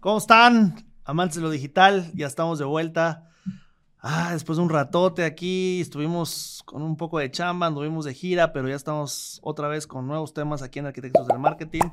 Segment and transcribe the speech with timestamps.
[0.00, 0.84] ¿Cómo están?
[1.04, 3.30] Amantes de lo digital, ya estamos de vuelta.
[3.98, 8.52] Ah, después de un ratote aquí, estuvimos con un poco de chamba, anduvimos de gira,
[8.52, 11.88] pero ya estamos otra vez con nuevos temas aquí en Arquitectos del Marketing.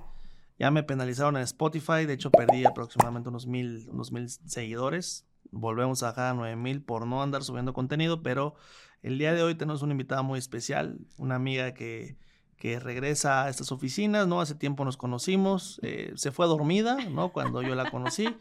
[0.59, 5.25] Ya me penalizaron en Spotify, de hecho perdí aproximadamente unos mil, unos mil seguidores.
[5.51, 8.55] Volvemos a bajar a 9 mil por no andar subiendo contenido, pero
[9.01, 12.17] el día de hoy tenemos una invitada muy especial, una amiga que,
[12.63, 14.39] que regresa a estas oficinas, ¿no?
[14.39, 17.33] Hace tiempo nos conocimos, eh, se fue dormida, ¿no?
[17.33, 18.37] Cuando yo la conocí,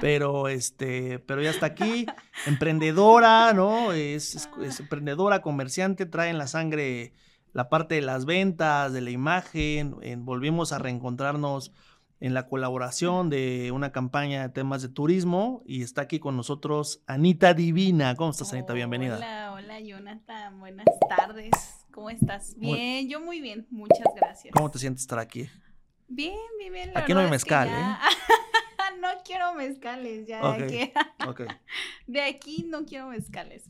[0.00, 2.06] pero este, pero ya está aquí,
[2.46, 3.92] emprendedora, ¿no?
[3.92, 4.48] Es,
[4.78, 7.14] emprendedora, comerciante, trae en la sangre
[7.52, 11.72] la parte de las ventas, de la imagen, en- volvimos a reencontrarnos
[12.20, 17.00] en la colaboración de una campaña de temas de turismo y está aquí con nosotros
[17.08, 18.14] Anita Divina.
[18.14, 18.72] ¿Cómo estás, Anita?
[18.72, 19.16] Bienvenida.
[19.16, 20.60] Hola, hola, Jonathan.
[20.60, 21.50] Buenas tardes.
[21.94, 22.56] ¿Cómo estás?
[22.56, 23.68] Muy- Bien, yo muy bien.
[23.70, 24.52] Muchas gracias.
[24.52, 25.48] ¿Cómo te sientes estar aquí?
[26.08, 26.92] Bien, bien, bien.
[26.92, 27.72] la Aquí no hay mezcal, ¿eh?
[29.00, 30.40] no quiero mezcales, ya.
[30.56, 30.92] Que-
[31.28, 31.42] Ok.
[32.08, 33.68] de aquí no quiero mezcales.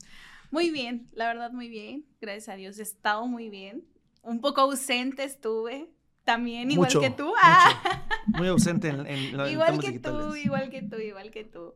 [0.50, 2.06] Muy bien, la verdad, muy bien.
[2.18, 3.84] Gracias a Dios, he estado muy bien.
[4.22, 5.90] Un poco ausente estuve.
[6.24, 7.34] También, igual Mucho, que tú.
[7.42, 7.82] Ah,
[8.26, 8.38] mucho.
[8.38, 10.26] Muy ausente en, en- en igual que digitales.
[10.26, 11.74] tú, igual que tú, igual que tú.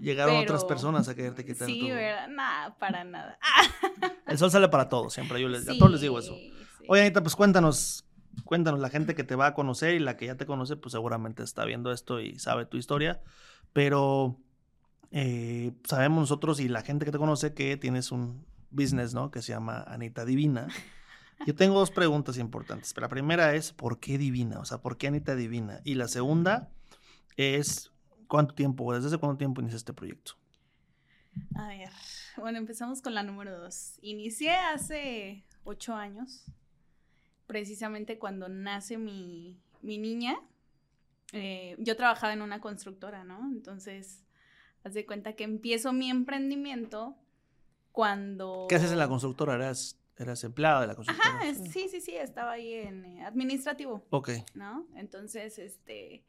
[0.00, 2.28] Llegaron otras personas a quererte quitar Sí, ¿verdad?
[2.28, 3.38] Nada, para nada.
[4.26, 5.38] El sol sale para todos, siempre.
[5.40, 6.34] Yo les, a todos les digo eso.
[6.34, 6.84] Sí, sí.
[6.88, 8.06] Oye, Anita, pues cuéntanos,
[8.44, 10.92] cuéntanos, la gente que te va a conocer y la que ya te conoce, pues
[10.92, 13.20] seguramente está viendo esto y sabe tu historia,
[13.74, 14.38] pero
[15.10, 19.30] eh, sabemos nosotros y la gente que te conoce que tienes un business, ¿no?
[19.30, 20.68] Que se llama Anita Divina.
[21.46, 22.94] Yo tengo dos preguntas importantes.
[22.96, 24.58] La primera es, ¿por qué Divina?
[24.60, 25.80] O sea, ¿por qué Anita Divina?
[25.84, 26.70] Y la segunda
[27.36, 27.92] es,
[28.28, 30.32] ¿cuánto tiempo, desde hace cuánto tiempo inició este proyecto?
[31.54, 31.88] A ver,
[32.36, 33.98] bueno, empezamos con la número dos.
[34.02, 36.44] Inicié hace ocho años,
[37.46, 40.38] precisamente cuando nace mi, mi niña.
[41.32, 43.48] Eh, yo trabajaba en una constructora, ¿no?
[43.50, 44.24] Entonces,
[44.84, 47.16] haz de cuenta que empiezo mi emprendimiento
[47.92, 48.66] cuando...
[48.68, 49.54] ¿Qué haces en la constructora?
[49.54, 51.36] ¿Eras, eras empleada de la constructora?
[51.40, 54.04] Ajá, sí, sí, sí, estaba ahí en eh, administrativo.
[54.10, 54.30] Ok.
[54.54, 54.86] ¿no?
[54.96, 56.22] Entonces, este,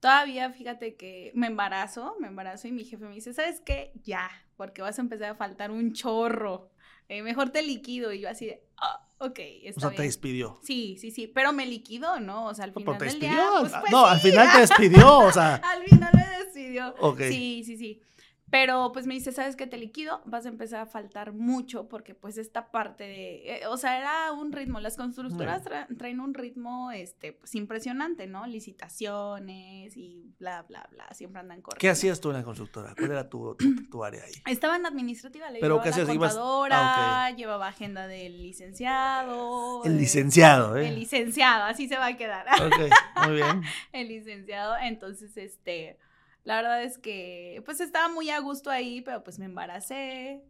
[0.00, 3.92] todavía fíjate que me embarazo, me embarazo y mi jefe me dice, ¿sabes qué?
[4.04, 6.70] Ya, porque vas a empezar a faltar un chorro,
[7.08, 8.12] eh, mejor te liquido.
[8.12, 10.08] Y yo así de, ah, ok, está O sea, te bien".
[10.08, 10.58] despidió.
[10.62, 12.46] Sí, sí, sí, pero me liquidó, ¿no?
[12.46, 13.36] O sea, al final te del despidió.
[13.36, 15.54] día, pues, Ah, pues, no, al final te despidió, o sea.
[15.56, 16.94] al final me despidió.
[17.00, 17.20] Ok.
[17.28, 18.02] Sí, sí, sí.
[18.50, 19.66] Pero pues me dice, ¿sabes qué?
[19.66, 23.76] Te liquido, vas a empezar a faltar mucho porque pues esta parte de, eh, o
[23.76, 28.46] sea, era un ritmo, las constructoras tra- traen un ritmo, este, pues impresionante, ¿no?
[28.48, 31.80] Licitaciones y bla, bla, bla, siempre andan corriendo.
[31.80, 32.94] ¿Qué hacías tú en la constructora?
[32.96, 34.32] ¿Cuál era tu, tu, tu área ahí?
[34.46, 36.14] Estaba en administrativa, le ¿Pero llevaba la?
[36.14, 39.84] Ibas- contadora, ah, llevaba agenda del licenciado.
[39.84, 40.88] El eh, licenciado, ¿eh?
[40.88, 42.46] El licenciado, así se va a quedar.
[42.60, 43.62] Ok, muy bien.
[43.92, 44.76] el licenciado.
[44.82, 45.98] Entonces, este,
[46.44, 50.42] la verdad es que, pues estaba muy a gusto ahí, pero pues me embaracé,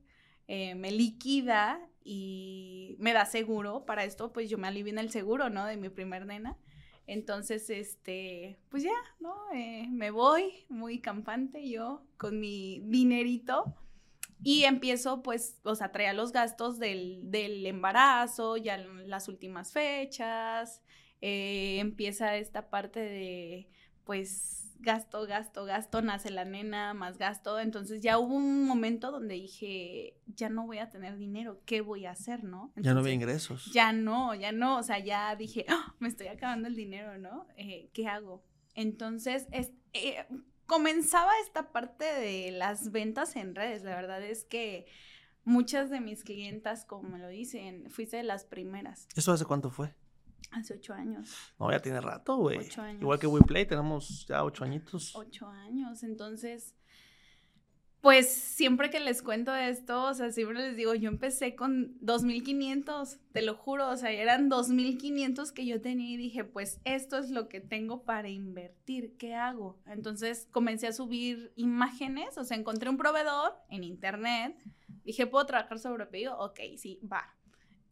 [0.49, 3.85] eh, me liquida y me da seguro.
[3.87, 5.67] Para esto, pues yo me alivié en el seguro, ¿no?
[5.67, 6.57] De mi primer nena.
[7.07, 9.35] Entonces, este, pues ya, ¿no?
[9.55, 13.75] Eh, me voy muy campante yo con mi dinerito.
[14.43, 20.83] Y empiezo, pues, o sea, traía los gastos del, del embarazo, ya las últimas fechas.
[21.21, 23.69] eh, empieza esta parte de,
[24.05, 27.59] pues, gasto, gasto, gasto, nace la nena, más gasto.
[27.61, 32.07] Entonces ya hubo un momento donde dije, ya no voy a tener dinero, ¿qué voy
[32.07, 32.73] a hacer, no?
[32.77, 33.71] Ya no había ingresos.
[33.73, 37.47] ya no, ya no, o sea, ya dije, "Ah, me estoy acabando el dinero, ¿no?
[37.57, 38.43] Eh, ¿Qué hago?
[38.75, 40.25] Entonces, es, eh,
[40.67, 43.83] comenzaba esta parte de las ventas en redes.
[43.83, 44.87] La verdad es que
[45.45, 49.71] muchas de mis clientas, como me lo dicen, fuiste de las primeras, ¿Eso hace cuánto
[49.71, 49.95] fue?
[50.51, 52.59] Hace ocho años, No, ya tiene rato, güey.
[52.59, 53.03] Ocho años.
[53.03, 55.15] Igual que WePlay, tenemos ya ocho añitos.
[55.15, 56.03] ocho años.
[56.03, 56.75] Entonces,
[58.01, 63.19] pues siempre que les cuento esto, o sea, siempre les digo, yo empecé con 2.500,
[63.33, 67.31] te lo juro, o sea, eran 2.500 que yo tenía y dije, pues esto es
[67.31, 69.79] lo que tengo para invertir, ¿qué hago?
[69.85, 74.57] Entonces comencé a subir imágenes, o sea, encontré un proveedor en internet,
[75.05, 76.39] dije, ¿puedo trabajar sobre pedido?
[76.39, 77.37] Ok, sí, va.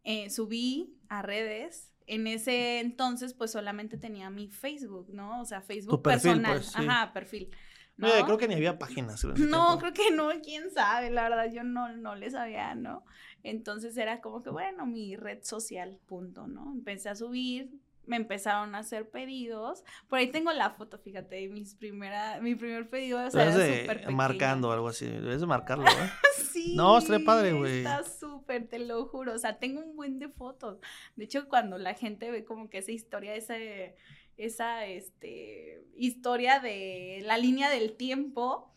[0.04, 1.92] Eh, subí a redes.
[2.08, 5.40] En ese entonces, pues solamente tenía mi Facebook, ¿no?
[5.40, 6.56] O sea, Facebook perfil, personal.
[6.56, 6.78] pues, sí.
[6.78, 7.50] Ajá, perfil.
[7.98, 8.08] ¿no?
[8.24, 9.24] Creo que ni había páginas.
[9.24, 9.78] No, tiempo.
[9.78, 13.04] creo que no, quién sabe, la verdad, yo no, no le sabía, ¿no?
[13.42, 16.72] Entonces era como que, bueno, mi red social, punto, ¿no?
[16.72, 17.70] Empecé a subir,
[18.08, 19.84] me empezaron a hacer pedidos.
[20.08, 23.84] Por ahí tengo la foto, fíjate, mis primera, mi primer pedido, o sea, era de
[23.86, 24.16] pequeño.
[24.16, 25.06] marcando algo así.
[25.06, 26.10] Debes de marcarlo, ¿eh?
[26.52, 26.74] Sí.
[26.74, 27.78] No, estaría padre, güey.
[27.78, 29.34] Está súper, te lo juro.
[29.34, 30.78] O sea, tengo un buen de fotos.
[31.14, 33.94] De hecho, cuando la gente ve como que esa historia, ese,
[34.36, 38.72] esa este, historia de la línea del tiempo,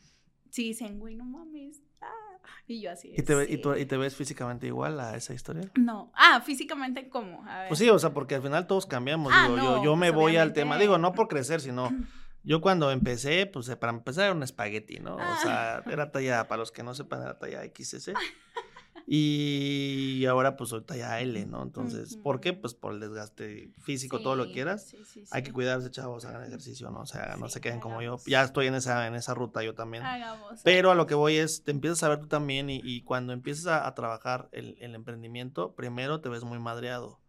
[0.49, 1.81] sí dicen, güey, no mames.
[2.01, 2.30] ah".
[2.67, 3.13] Y yo así.
[3.17, 3.53] ¿Y te, sí.
[3.53, 5.69] y, tú- y te ves físicamente igual a esa historia?
[5.75, 6.11] No.
[6.15, 7.43] Ah, físicamente, ¿cómo?
[7.47, 7.67] A ver.
[7.67, 9.33] Pues sí, o sea, porque al final todos cambiamos.
[9.35, 11.89] Ah, digo, no, yo, yo me pues voy al tema, digo, no por crecer, sino
[12.43, 15.17] yo cuando empecé, pues eh, para empezar era un espagueti, ¿no?
[15.19, 15.35] Ah.
[15.37, 18.11] O sea, era talla, para los que no sepan, era talla XS.
[19.07, 21.63] Y ahora pues soy talla L, ¿no?
[21.63, 22.53] Entonces, ¿por qué?
[22.53, 24.87] Pues por el desgaste físico, todo lo que quieras.
[24.89, 27.01] sí, sí, Hay que cuidarse, chavos, hagan ejercicio, ¿no?
[27.01, 28.17] O sea, no se queden como yo.
[28.27, 30.03] Ya estoy en esa, en esa ruta yo también.
[30.03, 30.61] Hagamos.
[30.63, 33.33] Pero a lo que voy es, te empiezas a ver tú también y, y cuando
[33.33, 37.19] empiezas a, a trabajar el, el emprendimiento, primero te ves muy madreado,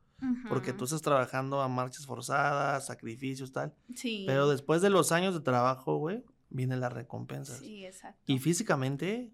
[0.48, 4.24] porque tú estás trabajando a marchas forzadas, sacrificios, tal, Sí.
[4.26, 7.58] pero después de los años de trabajo, güey, vienen las recompensas.
[7.58, 8.20] Sí, exacto.
[8.26, 9.32] Y físicamente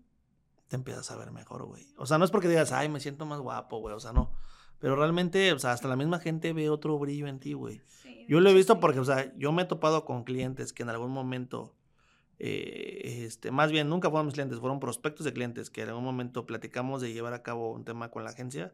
[0.68, 1.86] te empiezas a ver mejor, güey.
[1.96, 4.30] O sea, no es porque digas, ay, me siento más guapo, güey, o sea, no.
[4.78, 7.80] Pero realmente, o sea, hasta la misma gente ve otro brillo en ti, güey.
[7.86, 10.84] Sí, Yo lo he visto porque, o sea, yo me he topado con clientes que
[10.84, 11.74] en algún momento,
[12.38, 16.04] eh, este, más bien nunca fueron mis clientes, fueron prospectos de clientes que en algún
[16.04, 18.72] momento platicamos de llevar a cabo un tema con la agencia.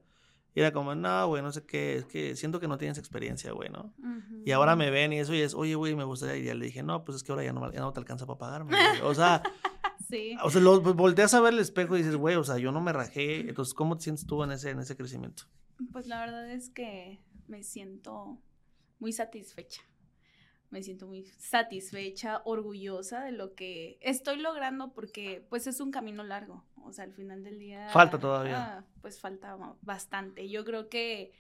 [0.57, 3.51] Y era como, no, güey, no sé qué, es que siento que no tienes experiencia,
[3.53, 3.93] güey, ¿no?
[4.45, 6.37] Y ahora me ven y eso y es, oye, güey, me gustaría.
[6.37, 8.25] Y ya le dije, no, pues es que ahora ya no, ya no te alcanza
[8.27, 8.77] para pagarme.
[8.77, 9.01] güey".
[9.03, 9.43] O sea,
[10.15, 10.37] Sí.
[10.43, 12.71] o sea, lo, pues, volteas a ver el espejo y dices, güey, o sea, yo
[12.73, 13.41] no me rajé.
[13.49, 15.45] Entonces, ¿cómo te sientes tú en ese, en ese crecimiento?
[15.93, 18.39] Pues la verdad es que me siento
[19.01, 19.83] muy satisfecha.
[20.71, 26.23] Me siento muy satisfecha, orgullosa de lo que estoy logrando porque pues es un camino
[26.25, 26.65] largo.
[26.83, 27.89] O sea, al final del día...
[27.91, 28.79] Falta todavía.
[28.79, 30.49] ah, pues falta ba- bastante.
[30.49, 31.33] Yo creo que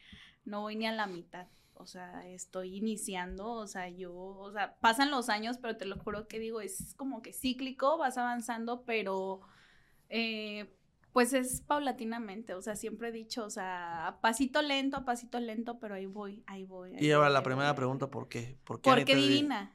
[0.44, 1.49] no voy ni a la mitad.
[1.76, 5.99] O sea, estoy iniciando, o sea, yo, o sea, pasan los años, pero te lo
[5.99, 9.41] juro que digo, es como que cíclico, vas avanzando, pero
[10.09, 10.73] eh,
[11.14, 15.38] pues es paulatinamente, o sea, siempre he dicho, o sea, a pasito lento, a pasito
[15.40, 16.96] lento, pero ahí voy, ahí voy.
[16.96, 17.76] ahí Y ahora voy, la primera voy.
[17.76, 18.58] pregunta, ¿por qué?
[18.64, 19.72] ¿Por qué Porque divina,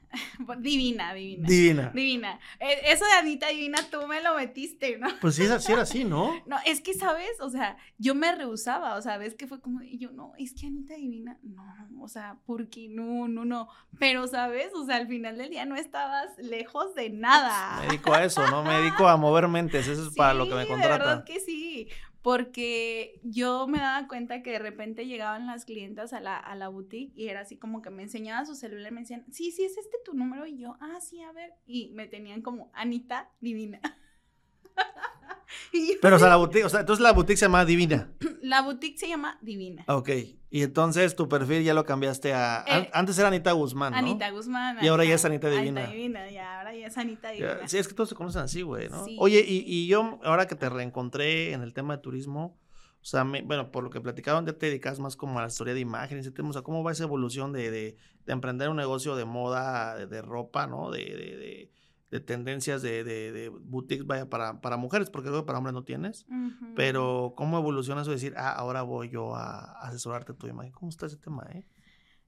[0.58, 1.48] divina, divina.
[1.48, 1.90] Divina.
[1.94, 2.40] Divina.
[2.60, 5.08] Eh, Eso de Anita Divina, tú me lo metiste, ¿no?
[5.20, 6.30] Pues sí, era- sí era así, ¿no?
[6.46, 7.40] No, es que, ¿sabes?
[7.40, 10.52] O sea, yo me rehusaba, o sea, ves que fue como, y yo, no, es
[10.52, 11.64] que Anita Divina, no,
[12.02, 13.68] o sea, porque no, no, no.
[13.98, 14.68] Pero, ¿sabes?
[14.74, 17.80] O sea, al final del día no estabas lejos de nada.
[17.80, 18.62] Me dedico a eso, ¿no?
[18.62, 21.24] Me dedico a mover mentes, eso es para lo que me contratan.
[21.30, 21.88] Que sí,
[22.22, 26.68] porque yo me daba cuenta que de repente llegaban las clientas a la, a la
[26.68, 29.64] boutique y era así como que me enseñaban su celular y me decían, sí, sí,
[29.64, 33.30] es este tu número y yo, ah, sí, a ver, y me tenían como Anita
[33.40, 33.80] Divina.
[35.72, 38.12] yo, Pero, o sea, la boutique, o sea, entonces la boutique se llama Divina.
[38.42, 39.84] La boutique se llama Divina.
[39.88, 40.10] Ok.
[40.50, 42.64] Y entonces tu perfil ya lo cambiaste a.
[42.66, 43.98] Eh, antes era Anita Guzmán, ¿no?
[43.98, 44.78] Anita Guzmán.
[44.82, 45.82] Y ahora ya es Anita Divina.
[45.82, 47.68] Anita Divina, ya, ahora ya es Anita Divina.
[47.68, 49.04] Sí, es que todos se conocen así, güey, ¿no?
[49.04, 49.16] Sí.
[49.20, 52.58] Oye, y, y yo, ahora que te reencontré en el tema de turismo,
[53.00, 55.48] o sea, me- bueno, por lo que platicaron, ya te dedicas más como a la
[55.48, 57.96] historia de imágenes, ese tema, o sea, ¿cómo va esa evolución de, de,
[58.26, 60.90] de emprender un negocio de moda, de, de ropa, ¿no?
[60.90, 61.70] De, de,
[62.10, 65.58] de, de tendencias de, de, de boutiques, vaya, para, para mujeres, porque creo que para
[65.58, 66.26] hombres no tienes.
[66.74, 70.72] Pero, ¿cómo evoluciona eso de decir, ah, ahora voy yo a asesorarte tu imagen?
[70.72, 71.66] ¿Cómo está ese tema, eh?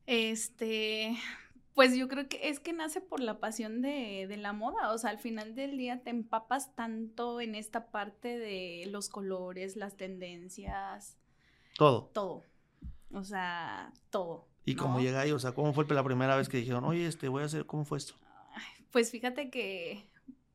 [0.07, 1.17] Este,
[1.75, 4.99] pues yo creo que es que nace por la pasión de, de la moda, o
[4.99, 9.97] sea, al final del día te empapas tanto en esta parte de los colores, las
[9.97, 11.17] tendencias,
[11.77, 12.11] Todo.
[12.13, 12.43] todo,
[13.13, 14.49] o sea, todo.
[14.65, 17.29] Y cómo llega ahí, o sea, ¿cómo fue la primera vez que dijeron, oye, este,
[17.29, 18.15] voy a hacer, ¿cómo fue esto?
[18.93, 20.05] Pues fíjate que,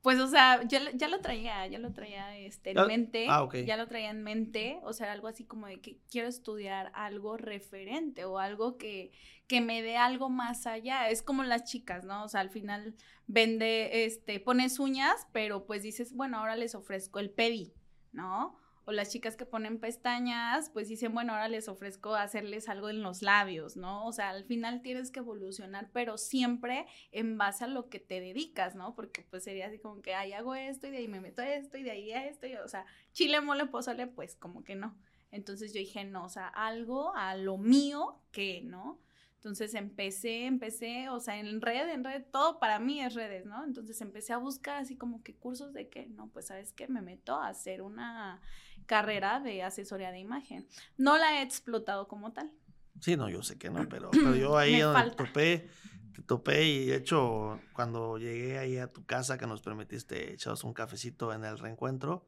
[0.01, 3.26] pues, o sea, ya, lo- ya lo traía, ya lo traía este, en Ah, mente,
[3.30, 3.56] ah, ok.
[3.66, 7.35] ya lo traía en mente, o sea, algo así como de que quiero estudiar algo
[7.35, 9.12] referente o algo que,
[9.47, 11.09] que me dé algo más allá.
[11.09, 12.23] Es como las chicas, ¿no?
[12.23, 12.95] O sea, al final
[13.26, 17.73] vende, este, pones uñas, pero pues dices, bueno, ahora les ofrezco el pedi,
[18.14, 18.56] ¿no?
[18.90, 23.04] O las chicas que ponen pestañas, pues dicen, bueno, ahora les ofrezco hacerles algo en
[23.04, 24.06] los labios, ¿no?
[24.06, 28.22] O sea, al final tienes que evolucionar, pero siempre en base a lo que te
[28.22, 28.96] dedicas, ¿no?
[28.96, 31.78] Porque pues sería así como que, ay, hago esto y de ahí me meto esto
[31.78, 34.96] y de ahí a esto, y, o sea, chile, mole, pozole, pues como que no.
[35.32, 39.02] Entonces yo dije, no, o sea, algo a lo mío que, ¿no?
[39.36, 43.66] Entonces empecé, empecé, o sea, en red, en red, todo para mí es redes, ¿no?
[43.66, 47.02] Entonces empecé a buscar así como que cursos de qué, no, pues sabes qué, me
[47.02, 48.42] meto a hacer una
[48.88, 50.68] carrera de asesoría de imagen.
[50.98, 52.52] No la he explotado como tal.
[53.00, 55.70] Sí, no, yo sé que no, pero, pero yo ahí Me donde topé,
[56.16, 60.64] te topé y de hecho cuando llegué ahí a tu casa que nos permitiste echaros
[60.64, 62.26] un cafecito en el reencuentro,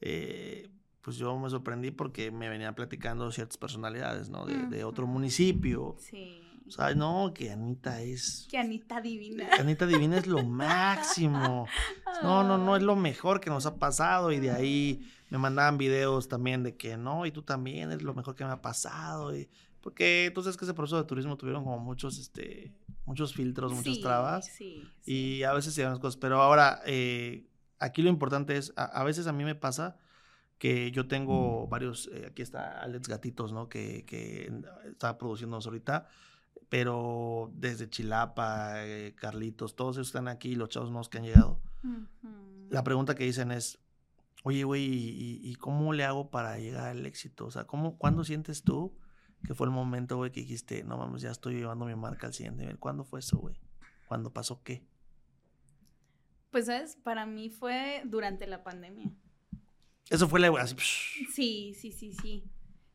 [0.00, 0.68] eh,
[1.00, 4.44] pues yo me sorprendí porque me venían platicando ciertas personalidades, ¿no?
[4.44, 5.96] De, de otro municipio.
[5.98, 6.51] Sí.
[6.72, 8.46] Sea, no, que Anita es...
[8.50, 9.48] Que Anita divina.
[9.58, 11.66] Anita Divina es lo máximo.
[12.22, 15.78] No, no, no, es lo mejor que nos ha pasado y de ahí me mandaban
[15.78, 19.36] videos también de que no, y tú también es lo mejor que me ha pasado.
[19.36, 19.48] Y,
[19.80, 22.72] Porque tú sabes que ese proceso de turismo tuvieron como muchos, este,
[23.04, 24.46] muchos filtros, muchas Sí, trabas.
[24.46, 25.12] Sí, sí.
[25.38, 26.16] Y a veces se dan las cosas.
[26.16, 27.46] Pero ahora, eh,
[27.78, 29.96] aquí lo importante es, a, a veces a mí me pasa
[30.58, 33.68] que yo tengo varios, eh, aquí está Alex Gatitos, ¿no?
[33.68, 34.48] Que, que
[34.88, 36.08] está produciéndonos ahorita,
[36.72, 41.60] pero desde Chilapa, eh, Carlitos, todos ellos están aquí, los chavos nuevos que han llegado.
[42.70, 43.78] La pregunta que dicen es,
[44.42, 47.44] oye, güey, ¿y, y cómo le hago para llegar al éxito?
[47.44, 48.96] O sea, ¿cómo, ¿cuándo sientes tú
[49.44, 52.32] que fue el momento, güey, que dijiste, no mames, ya estoy llevando mi marca al
[52.32, 52.78] siguiente nivel?
[52.78, 53.60] ¿Cuándo fue eso, güey?
[54.08, 54.82] ¿Cuándo pasó qué?
[56.50, 56.96] Pues, ¿sabes?
[56.96, 59.12] Para mí fue durante la pandemia.
[60.08, 60.76] Eso fue la, así,
[61.34, 62.50] Sí, sí, sí, sí.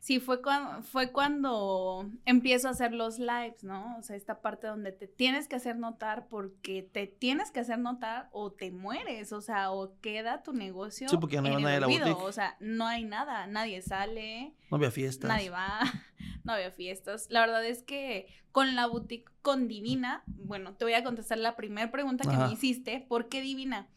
[0.08, 3.98] Sí, fue cuando, fue cuando empiezo a hacer los lives, ¿no?
[3.98, 7.78] O sea, esta parte donde te tienes que hacer notar porque te tienes que hacer
[7.78, 11.82] notar o te mueres, o sea, o queda tu negocio Sí, porque no en el
[11.82, 12.16] nadie la.
[12.16, 15.28] O sea, no hay nada, nadie sale, no había fiestas.
[15.28, 15.82] nadie va,
[16.46, 17.28] no había fiestas.
[17.30, 21.58] La verdad es que con la boutique, con Divina, bueno, te voy a contestar la
[21.58, 22.48] primera pregunta que Ajá.
[22.48, 23.90] me hiciste, ¿por qué Divina?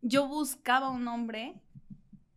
[0.00, 1.60] Yo buscaba un nombre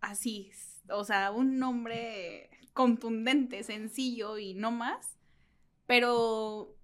[0.01, 0.51] así,
[0.89, 5.17] o sea, un nombre contundente, sencillo y no más,
[5.87, 6.75] pero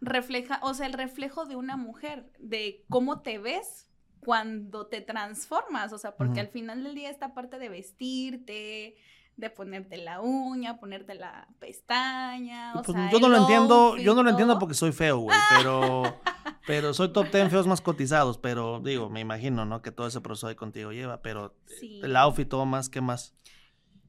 [0.00, 3.90] refleja, o sea, el reflejo de una mujer, de cómo te ves
[4.20, 8.94] cuando te transformas, o sea, porque al final del día esta parte de vestirte,
[9.36, 14.14] de ponerte la uña, ponerte la pestaña, o Pues, sea, yo no lo entiendo, yo
[14.14, 16.02] no lo entiendo porque soy feo, güey, pero,
[16.66, 19.82] pero soy top 10 feos más cotizados, pero digo, me imagino, ¿no?
[19.82, 22.00] Que todo ese proceso ahí contigo lleva, pero eh, Sí.
[22.04, 23.34] el outfit, todo más, ¿qué más?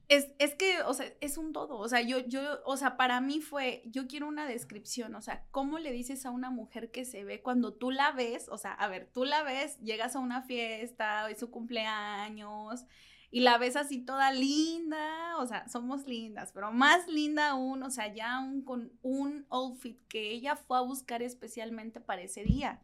[0.08, 1.78] Es, es que, o sea, es un todo.
[1.78, 5.14] O sea, yo, yo, o sea, para mí fue, yo quiero una descripción.
[5.14, 8.48] O sea, ¿cómo le dices a una mujer que se ve cuando tú la ves?
[8.48, 12.84] O sea, a ver, tú la ves, llegas a una fiesta, es su cumpleaños,
[13.30, 15.38] y la ves así toda linda.
[15.38, 19.98] O sea, somos lindas, pero más linda aún, o sea, ya aún con un outfit
[20.08, 22.82] que ella fue a buscar especialmente para ese día,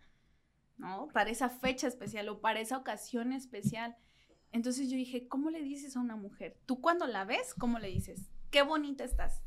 [0.78, 1.08] ¿no?
[1.08, 3.96] Para esa fecha especial o para esa ocasión especial.
[4.52, 6.56] Entonces yo dije, ¿cómo le dices a una mujer?
[6.66, 8.22] Tú cuando la ves, ¿cómo le dices?
[8.50, 9.42] Qué bonita estás.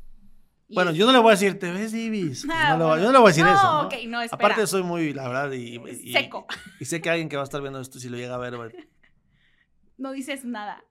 [0.68, 1.92] Y Bueno, yo no le voy a decir, te ves.
[1.92, 2.96] Pues Ah, no voy- bueno.
[3.02, 3.62] yo no le voy a decir No, eso.
[3.62, 3.80] ¿no?
[3.86, 4.46] ok, no, espera.
[4.46, 6.46] Aparte, soy muy, la verdad, y, y- Seco.
[6.80, 8.56] y sé que alguien que va a estar viendo esto, si lo llega a ver,
[8.56, 8.70] güey,
[9.98, 10.82] No dices nada.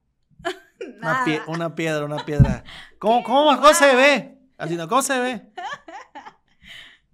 [0.79, 1.25] una, nada.
[1.25, 2.63] pie- una piedra, una piedra.
[2.99, 4.37] ¿Cómo, cómo, cómo se ve?
[4.57, 4.87] Así, ¿no?
[4.87, 5.51] ¿Cómo se ve?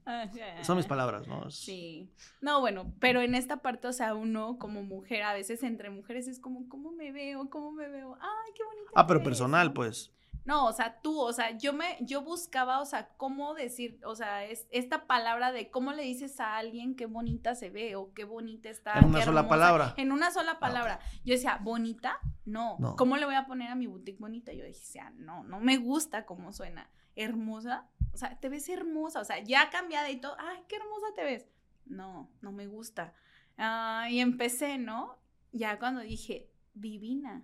[0.07, 0.63] Ajá.
[0.63, 1.51] Son mis palabras, ¿no?
[1.51, 2.09] Sí.
[2.39, 6.29] No, bueno, pero en esta parte, o sea, uno como mujer, a veces entre mujeres
[6.29, 7.49] es como, ¿cómo me veo?
[7.49, 8.15] ¿Cómo me veo?
[8.21, 8.91] Ay, qué bonita.
[8.95, 10.13] Ah, pero eres", personal, pues.
[10.45, 14.15] No, o sea, tú, o sea, yo me, yo buscaba, o sea, cómo decir, o
[14.15, 18.13] sea, es esta palabra de cómo le dices a alguien qué bonita se ve o
[18.13, 18.97] qué bonita está.
[18.97, 19.49] En una sola hermosa.
[19.49, 19.93] palabra.
[19.97, 20.59] En una sola ok.
[20.59, 20.99] palabra.
[21.25, 22.21] Yo decía, ¿bonita?
[22.45, 22.77] No.
[22.79, 22.95] No.
[22.95, 24.53] ¿Cómo le voy a poner a mi boutique bonita?
[24.53, 26.89] Yo decía, no, no me gusta cómo suena.
[27.17, 27.89] ¿Hermosa?
[28.13, 31.23] O sea, te ves hermosa, o sea, ya cambiada y todo, ay, qué hermosa te
[31.23, 31.47] ves.
[31.85, 33.13] No, no me gusta.
[33.57, 35.17] Ah, y empecé, ¿no?
[35.51, 37.43] Ya cuando dije, divina,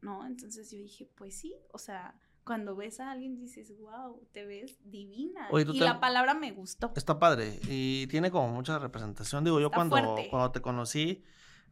[0.00, 0.26] ¿no?
[0.26, 4.78] Entonces yo dije, pues sí, o sea, cuando ves a alguien dices, wow, te ves
[4.84, 5.48] divina.
[5.50, 6.92] Oye, y te- la palabra me gustó.
[6.96, 9.44] Está padre y tiene como mucha representación.
[9.44, 10.28] Digo, yo Está cuando, fuerte.
[10.30, 11.22] cuando te conocí,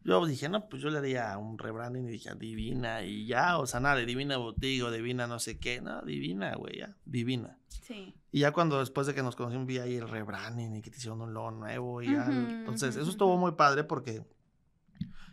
[0.03, 3.67] yo dije, no, pues yo le haría un rebranding y dije, divina y ya, o
[3.67, 7.59] sea, nada, de divina boutique o divina no sé qué, no, divina, güey, ya, divina.
[7.69, 8.15] Sí.
[8.33, 10.97] Y ya cuando después de que nos conocimos vi ahí el rebranding y que te
[10.97, 14.25] hicieron un logo nuevo y ya, entonces eso estuvo muy padre porque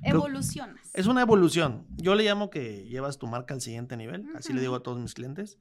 [0.03, 0.89] Evolucionas.
[0.93, 1.87] es una evolución.
[1.95, 4.99] Yo le llamo que llevas tu marca al siguiente nivel, así le digo a todos
[4.99, 5.57] mis clientes.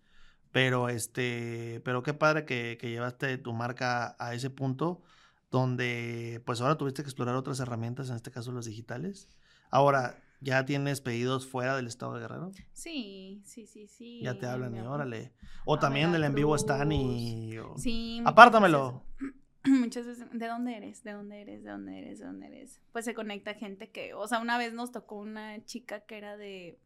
[0.53, 5.03] Pero este, pero qué padre que, que llevaste tu marca a ese punto
[5.51, 9.29] donde pues ahora tuviste que explorar otras herramientas, en este caso los digitales.
[9.71, 12.53] Ahora, ¿ya tienes pedidos fuera del estado de Guerrero?
[12.73, 14.21] Sí, sí, sí, sí.
[14.23, 15.33] Ya te hablan y órale.
[15.65, 17.57] O también del en vivo están y...
[17.59, 18.21] o- Sí.
[18.25, 19.03] Apártamelo.
[19.21, 19.35] veces-
[19.81, 21.03] Muchas veces, ¿de dónde eres?
[21.03, 21.65] ¿De dónde eres?
[21.65, 22.19] ¿De dónde eres?
[22.21, 22.81] ¿De dónde eres?
[22.93, 26.37] Pues se conecta gente que, o sea, una vez nos tocó una chica que era
[26.37, 26.79] de,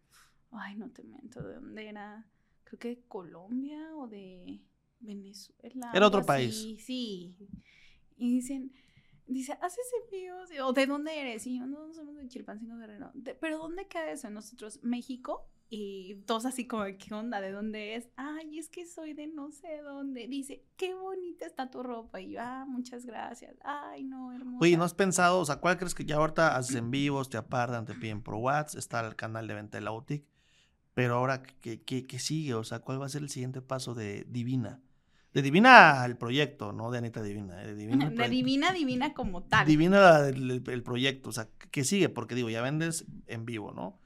[0.50, 2.26] ay, no te miento, ¿de dónde era?
[2.64, 4.60] Creo que de Colombia o de
[5.00, 5.90] Venezuela.
[5.92, 6.54] Era otro país.
[6.56, 7.36] así, Sí.
[8.20, 8.72] Y dicen,
[9.26, 10.50] dice, ¿haces envíos?
[10.62, 11.46] O ¿de dónde eres?
[11.46, 13.10] Y yo, no, somos de Chilpancingo Guerrero.
[13.14, 14.30] "De- ¿Pero dónde queda eso?
[14.30, 15.46] Nosotros, México.
[15.72, 17.40] Y todos así como, ¿qué onda?
[17.40, 18.08] ¿De dónde es?
[18.16, 20.26] Ay, es que soy de no sé dónde.
[20.26, 22.20] Dice, qué bonita está tu ropa.
[22.20, 23.56] Y yo, ah, muchas gracias.
[23.62, 24.58] Ay, no, hermosa.
[24.64, 27.36] Oye, ¿no has pensado, o sea, cuál crees que ya ahorita haces en vivos, te
[27.36, 30.26] apartan, te piden por WhatsApp, está el canal de venta de la boutique,
[30.92, 32.54] pero ahora, ¿qué, qué, qué sigue?
[32.54, 34.82] O sea, ¿cuál va a ser el siguiente paso de Divina?
[35.32, 38.10] De Divina al proyecto, no de Anita Divina, eh, de Divina.
[38.10, 39.66] de divina, divina como tal.
[39.66, 42.08] Divina el, el- el proyecto, o sea, ¿qué sigue?
[42.08, 43.98] Porque digo, ya vendes en vivo, ¿no?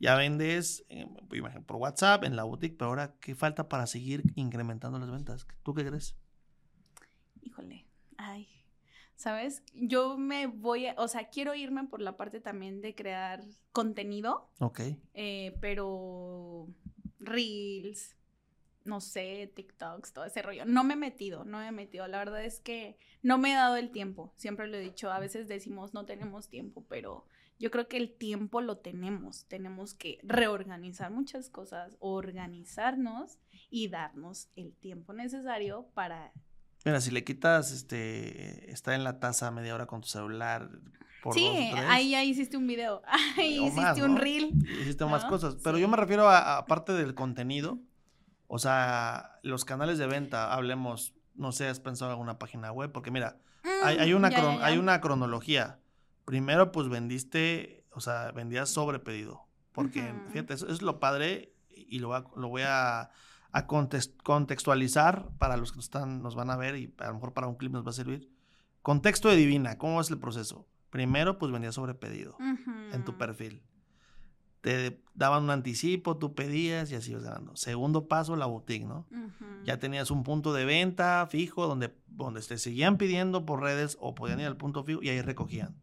[0.00, 4.24] Ya vendes, eh, imagino, por WhatsApp, en la boutique, pero ahora, ¿qué falta para seguir
[4.34, 5.46] incrementando las ventas?
[5.62, 6.16] ¿Tú qué crees?
[7.42, 7.86] Híjole,
[8.16, 8.48] ay,
[9.14, 9.62] ¿sabes?
[9.74, 14.50] Yo me voy, a, o sea, quiero irme por la parte también de crear contenido.
[14.58, 14.80] Ok.
[15.14, 16.66] Eh, pero
[17.20, 18.16] Reels,
[18.84, 20.64] no sé, TikToks, todo ese rollo.
[20.64, 22.06] No me he metido, no me he metido.
[22.08, 24.32] La verdad es que no me he dado el tiempo.
[24.36, 27.26] Siempre lo he dicho, a veces decimos no tenemos tiempo, pero
[27.58, 29.46] yo creo que el tiempo lo tenemos.
[29.46, 33.38] Tenemos que reorganizar muchas cosas, organizarnos
[33.70, 36.32] y darnos el tiempo necesario para...
[36.84, 40.68] Mira, si le quitas, este, está en la taza media hora con tu celular.
[41.32, 41.46] Sí,
[41.86, 43.00] ahí ya hiciste un video,
[43.36, 44.50] ahí hiciste un reel.
[44.80, 47.78] Hiciste más cosas, pero yo me refiero a, a parte del contenido,
[48.54, 52.92] o sea, los canales de venta, hablemos, no sé, has pensado en alguna página web,
[52.92, 53.38] porque mira,
[53.82, 54.28] hay, mm, una
[54.62, 55.78] hay una cronología.
[56.26, 59.46] Primero, pues vendiste, o sea, vendías sobre pedido.
[59.72, 63.08] Porque, fíjate, eso es lo padre y lo, lo voy a,
[63.52, 67.46] a contextualizar para los que están, nos van a ver y a lo mejor para
[67.46, 68.28] un clip nos va a servir.
[68.82, 70.68] Contexto de Divina, ¿cómo es el proceso?
[70.90, 72.36] Primero, pues vendías sobre pedido
[72.92, 73.62] en tu perfil.
[74.62, 77.54] Te daban un anticipo, tú pedías y así ibas ganando.
[77.56, 79.06] Segundo paso, la boutique, ¿no?
[79.64, 84.14] Ya tenías un punto de venta fijo donde, donde te seguían pidiendo por redes o
[84.14, 85.76] podían ir al punto fijo y ahí recogían.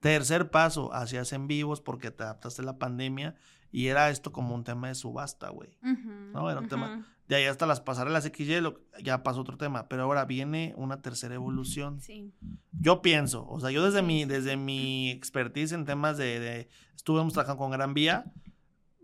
[0.00, 3.34] Tercer paso, hacías en vivos porque te adaptaste a la pandemia
[3.72, 5.76] y era esto como un tema de subasta, güey.
[5.82, 6.50] ¿No?
[6.50, 7.06] Era un tema.
[7.28, 11.34] De ahí hasta las pasarelas XY ya pasó otro tema, pero ahora viene una tercera
[11.34, 12.00] evolución.
[12.00, 12.32] Sí.
[12.72, 17.32] Yo pienso, o sea, yo desde mi desde mi expertise en temas de, de estuvimos
[17.32, 18.32] trabajando con Gran Vía,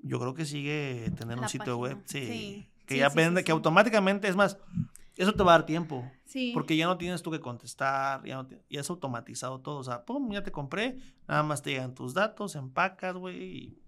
[0.02, 4.36] yo creo que sigue tener un sitio web, sí, que ya vende que automáticamente es
[4.36, 4.56] más
[5.16, 6.10] eso te va a dar tiempo.
[6.24, 6.52] Sí.
[6.54, 9.78] Porque ya no tienes tú que contestar, ya, no ya es automatizado todo.
[9.78, 10.96] O sea, pum, ya te compré,
[11.28, 13.81] nada más te llegan tus datos, empacas, güey, y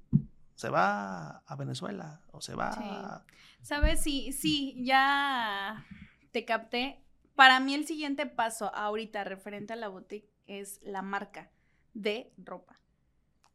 [0.55, 3.25] se va a Venezuela o se va.
[3.63, 4.03] ¿Sabes?
[4.03, 5.85] Sí, sí, ya
[6.33, 7.01] te capté.
[7.35, 11.51] Para mí el siguiente paso ahorita referente a la boutique es la marca
[11.95, 12.81] de ropa.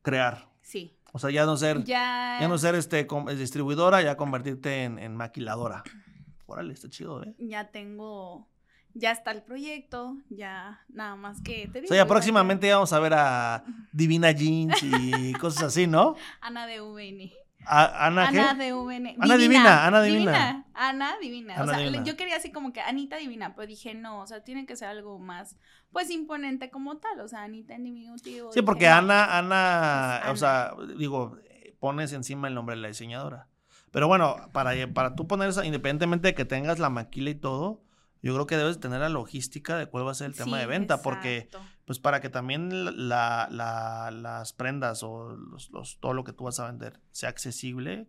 [0.02, 0.50] Crear.
[0.62, 0.98] Sí.
[1.12, 5.84] O sea, ya no ser, ya, no ser este distribuidora, ya convertirte en, en maquiladora.
[6.46, 7.36] Órale, está chido, ¿eh?
[7.38, 8.48] Ya tengo,
[8.94, 11.86] ya está el proyecto, ya nada más que te digo.
[11.86, 16.16] O sea, ya próximamente vamos a ver a Divina Jeans y cosas así, ¿no?
[16.42, 17.32] Ana de VN.
[17.66, 19.16] Ana, Ana de VN.
[19.20, 20.66] Ana Divina, Ana Divina.
[20.74, 21.62] Ana Divina.
[21.62, 24.66] o sea, yo quería así como que Anita Divina, pero dije, no, o sea, tiene
[24.66, 25.56] que ser algo más,
[25.92, 27.20] pues, imponente como tal.
[27.20, 28.52] O sea, Anita en diminutivo.
[28.52, 31.38] Sí, porque Ana, Ana, o sea, digo,
[31.80, 33.48] pones encima el nombre de la diseñadora.
[33.92, 37.82] Pero bueno, para, para tú poner esa, independientemente de que tengas la maquila y todo,
[38.22, 40.66] yo creo que debes tener la logística de cuál va a ser el tema de
[40.66, 41.50] venta, porque
[41.86, 46.44] pues para que también la, la, las prendas o los, los, todo lo que tú
[46.46, 48.08] vas a vender sea accesible,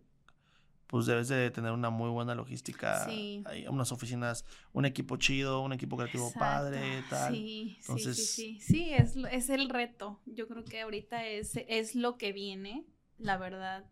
[0.87, 3.43] pues debes de tener una muy buena logística, sí.
[3.45, 7.33] Hay unas oficinas, un equipo chido, un equipo creativo padre, tal.
[7.33, 10.19] Sí, Entonces, sí, sí, sí, sí, es, es el reto.
[10.25, 12.85] Yo creo que ahorita es, es lo que viene,
[13.17, 13.85] la verdad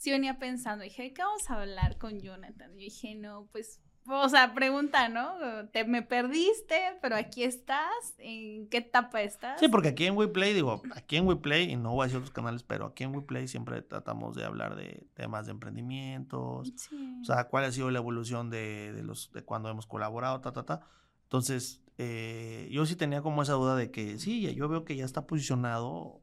[0.00, 2.72] sí venía pensando, dije, ¿qué vamos a hablar con Jonathan?
[2.74, 5.34] Y dije, no, pues, o sea, pregunta, ¿no?
[5.72, 9.60] Te me perdiste, pero aquí estás, ¿en qué etapa estás?
[9.60, 12.32] Sí, porque aquí en WePlay, digo, aquí en WePlay, y no voy a decir otros
[12.32, 16.72] canales, pero aquí en WePlay siempre tratamos de hablar de temas de emprendimientos,
[17.20, 20.52] o sea, cuál ha sido la evolución de, de, los, de cuando hemos colaborado, ta,
[20.52, 20.80] ta, ta.
[21.24, 25.04] Entonces, eh, yo sí tenía como esa duda de que sí, yo veo que ya
[25.04, 26.20] está posicionado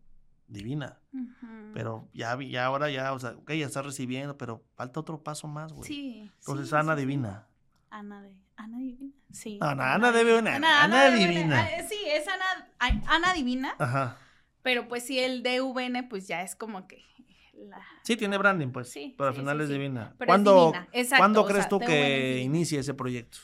[0.47, 0.99] divina.
[1.73, 5.47] Pero ya, ya ahora ya, o sea, ok, ya está recibiendo, pero falta otro paso
[5.47, 5.87] más, güey.
[5.87, 6.31] Sí.
[6.39, 7.46] Entonces, Ana Divina.
[7.97, 9.13] Ana de Ana Divina.
[9.31, 9.57] Sí.
[9.59, 10.55] No, Ana, Divina.
[10.55, 11.61] Ana, Divina.
[11.61, 13.75] Ah, sí, es Ana, Ana Divina.
[13.79, 14.17] Ajá.
[14.61, 17.03] Pero pues sí, el DVN, pues ya es como que.
[18.03, 18.89] Sí, tiene branding, pues.
[18.89, 19.15] Sí.
[19.17, 20.13] Pero al final es divina.
[20.19, 20.73] Pero ¿Cuándo,
[21.17, 23.39] ¿cuándo crees tú que inicie ese proyecto?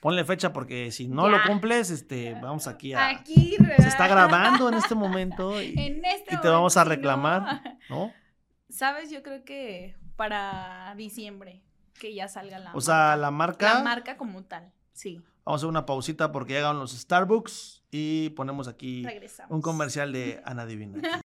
[0.00, 3.08] Ponle fecha porque si no lo cumples, este, vamos aquí a...
[3.08, 8.12] Aquí, se está grabando en este momento y, este te vamos a reclamar, ¿no?
[8.68, 11.64] Sabes, yo creo que para diciembre
[11.98, 13.74] que ya salga la O sea, la marca...
[13.74, 15.20] La marca como tal, sí.
[15.44, 19.06] Vamos a hacer una pausita porque llegaron los Starbucks y ponemos aquí
[19.48, 21.22] un comercial de Ana Divina.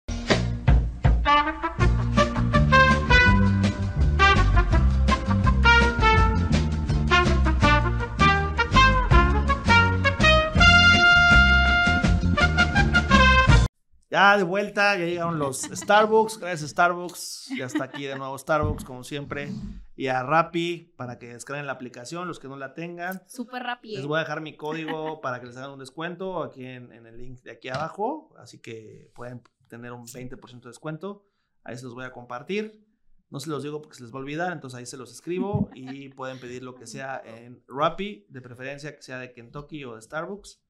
[14.12, 16.40] Ya de vuelta, ya llegaron los Starbucks.
[16.40, 17.50] Gracias Starbucks.
[17.56, 19.52] Ya está aquí de nuevo Starbucks, como siempre.
[20.00, 23.22] Y a Rappi para que descarguen la aplicación, los que no la tengan.
[23.28, 23.98] Súper rápido.
[23.98, 27.18] Les voy a dejar mi código para que les hagan un descuento aquí en, el
[27.18, 28.34] link de aquí abajo.
[28.38, 31.26] Así que pueden tener un 20% de descuento.
[31.66, 32.82] Ahí se los voy a compartir.
[33.30, 35.70] No se los digo porque se les va a olvidar, entonces ahí se los escribo
[35.74, 39.96] y pueden pedir lo que sea en Rappi, de preferencia que sea de Kentucky o
[39.96, 40.62] de Starbucks.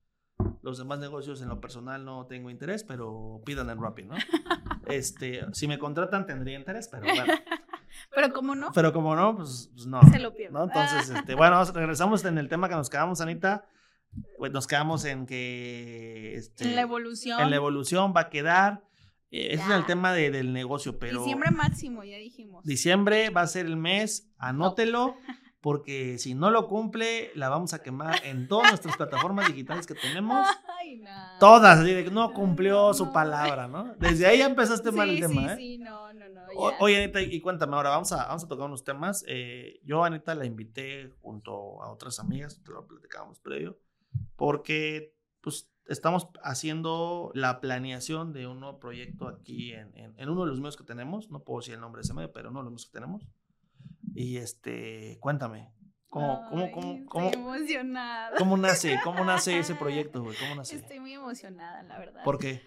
[0.63, 4.15] Los demás negocios en lo personal no tengo interés, pero pidan en Rappi, ¿no?
[4.87, 7.31] Este, si me contratan tendría interés, pero bueno.
[8.15, 10.01] Pero como no, Pero como no, pues, pues no.
[10.11, 10.59] se lo pierdo.
[10.59, 10.65] ¿no?
[10.65, 13.65] Entonces, este, bueno, regresamos en el tema que nos quedamos, Anita.
[14.37, 17.39] Pues nos quedamos en que este, en la evolución.
[17.41, 18.83] en la evolución va a quedar.
[19.31, 22.63] eh, Ese es el tema de- del negocio, pero Diciembre máximo, ya dijimos.
[22.65, 25.15] diciembre va a ser el mes, anótelo,
[25.61, 29.93] porque si no lo cumple, la vamos a quemar en todas nuestras plataformas digitales que
[29.95, 30.47] tenemos.
[30.79, 31.09] Ay, no.
[31.39, 33.11] Todas, así de que no cumplió su No.
[33.13, 33.93] palabra, ¿no?
[33.99, 35.55] Desde ahí ya empezaste mal el Sí, tema, sí, ¿eh?
[35.57, 36.41] sí, no, no, no.
[36.55, 36.73] O-.
[36.79, 39.23] Oye, Anita, y cuéntame ahora, vamos a, vamos a tocar unos temas.
[39.27, 43.77] Eh, yo, Anita, la invité junto a otras amigas, te lo platicábamos previo,
[44.35, 50.43] porque pues estamos haciendo la planeación de un nuevo proyecto aquí en, en- en uno
[50.45, 52.59] de los medios que tenemos, no puedo decir el nombre de ese medio, pero uno
[52.59, 53.25] de los medios que tenemos.
[54.21, 55.71] Y este, cuéntame,
[56.09, 58.37] ¿cómo, cómo, Ay, cómo, estoy cómo, emocionada.
[58.37, 60.35] cómo nace, cómo nace ese proyecto, güey?
[60.37, 60.75] ¿Cómo nace?
[60.75, 62.23] Estoy muy emocionada, la verdad.
[62.25, 62.61] ¿Por qué?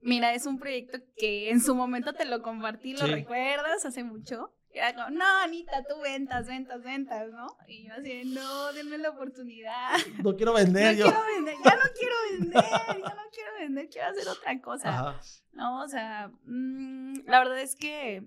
[0.00, 3.10] Mira, es un proyecto que en su momento te lo compartí, ¿lo Sí.
[3.12, 3.84] recuerdas?
[3.84, 4.54] Hace mucho.
[4.70, 7.46] Era como, no, Anita, tú ventas, ventas, ventas, ¿no?
[7.66, 9.90] Y yo así, no, denme la oportunidad.
[10.24, 11.06] No quiero No vender yo.
[11.06, 14.88] quiero vender, ya no quiero vender, ya no quiero vender, quiero hacer otra cosa.
[14.90, 15.20] Ajá.
[15.54, 18.22] No, o sea, mm, la verdad es que,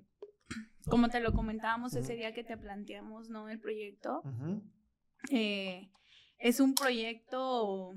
[0.90, 3.50] como te lo comentábamos ese día que te planteamos, ¿no?
[3.50, 4.22] El proyecto,
[5.32, 5.90] eh,
[6.38, 7.94] es un proyecto,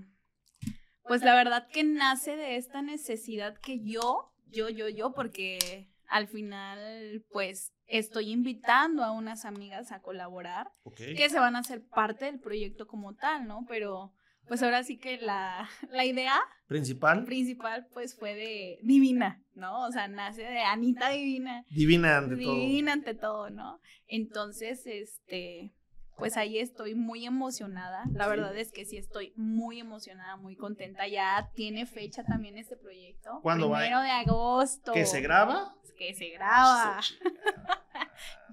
[1.03, 6.27] pues la verdad que nace de esta necesidad que yo, yo, yo, yo, porque al
[6.29, 12.24] final, pues estoy invitando a unas amigas a colaborar que se van a hacer parte
[12.24, 13.64] del proyecto como tal, ¿no?
[13.68, 14.14] Pero
[14.48, 16.34] pues ahora sí que la, la idea
[16.66, 17.24] Principal.
[17.24, 19.87] principal pues fue de Divina, ¿no?
[19.87, 21.64] O sea, nace de Anita Divina.
[21.70, 22.54] Divina ante todo.
[22.54, 23.80] Divina ante todo, ¿no?
[24.06, 25.72] Entonces, este,
[26.16, 28.04] pues ahí estoy muy emocionada.
[28.12, 28.30] La Sí.
[28.30, 31.06] verdad es que sí estoy muy emocionada, muy contenta.
[31.08, 33.40] Ya tiene fecha también este proyecto.
[33.42, 33.78] ¿Cuándo va?
[33.78, 34.92] Primero de agosto.
[34.92, 35.74] ¿Que se graba?
[35.96, 37.00] Que se graba.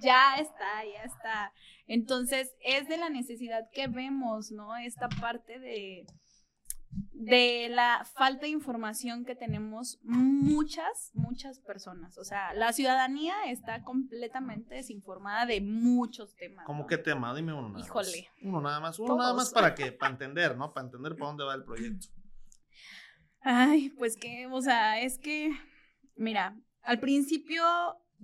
[0.02, 1.54] Ya está, ya está.
[1.88, 4.76] Entonces, es de la necesidad que vemos, ¿no?
[4.76, 6.06] Esta parte de,
[7.12, 12.18] de la falta de información que tenemos muchas, muchas personas.
[12.18, 16.66] O sea, la ciudadanía está completamente desinformada de muchos temas.
[16.66, 16.88] ¿Cómo ¿no?
[16.88, 17.36] qué tema?
[17.36, 18.30] Dime uno nada Híjole.
[18.34, 18.44] más.
[18.44, 19.00] Uno nada más.
[19.00, 20.74] Uno nada más para que, para entender, ¿no?
[20.74, 22.08] Para entender para dónde va el proyecto.
[23.42, 25.52] Ay, pues que, o sea, es que,
[26.16, 27.64] mira, al principio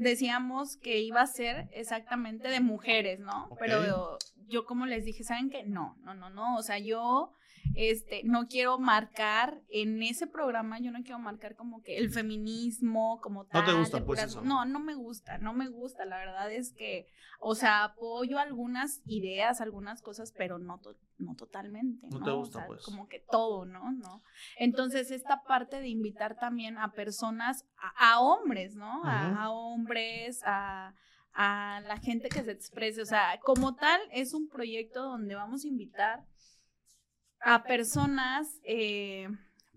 [0.01, 3.49] decíamos que iba a ser exactamente de mujeres, ¿no?
[3.59, 5.63] Pero yo como les dije, ¿saben qué?
[5.63, 7.33] No, no, no, no, o sea, yo
[7.75, 13.19] este no quiero marcar en ese programa, yo no quiero marcar como que el feminismo
[13.21, 13.63] como tal.
[13.65, 14.41] te gusta, pues, eso.
[14.41, 17.07] No, no me gusta, no me gusta, la verdad es que
[17.43, 22.07] o sea, apoyo algunas ideas, algunas cosas, pero no, to- no totalmente.
[22.09, 22.81] No No, te O gusta, sea, pues.
[22.83, 23.91] Como que todo, ¿no?
[23.91, 24.23] ¿no?
[24.57, 29.01] Entonces, esta parte de invitar también a personas, a, a hombres, ¿no?
[29.05, 30.93] A- hombres, a,
[31.33, 33.01] a la gente que se exprese.
[33.01, 36.25] O sea, como tal, es un proyecto donde vamos a invitar
[37.41, 39.27] a personas, eh,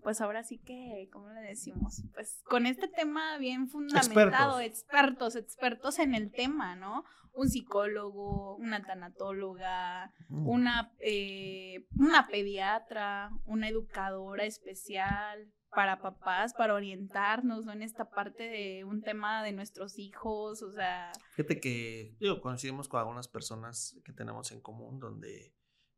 [0.03, 2.03] pues ahora sí que, ¿cómo le decimos?
[2.13, 7.03] Pues con este tema bien fundamentado, expertos, expertos en el tema, ¿no?
[7.35, 10.47] Un psicólogo, una tanatóloga, Mm.
[10.47, 17.73] una, eh, una pediatra, una educadora especial para papás, para orientarnos ¿no?
[17.73, 22.87] en esta parte de un tema de nuestros hijos, o sea, Fíjate que, digo, coincidimos
[22.87, 25.53] con algunas personas que tenemos en común donde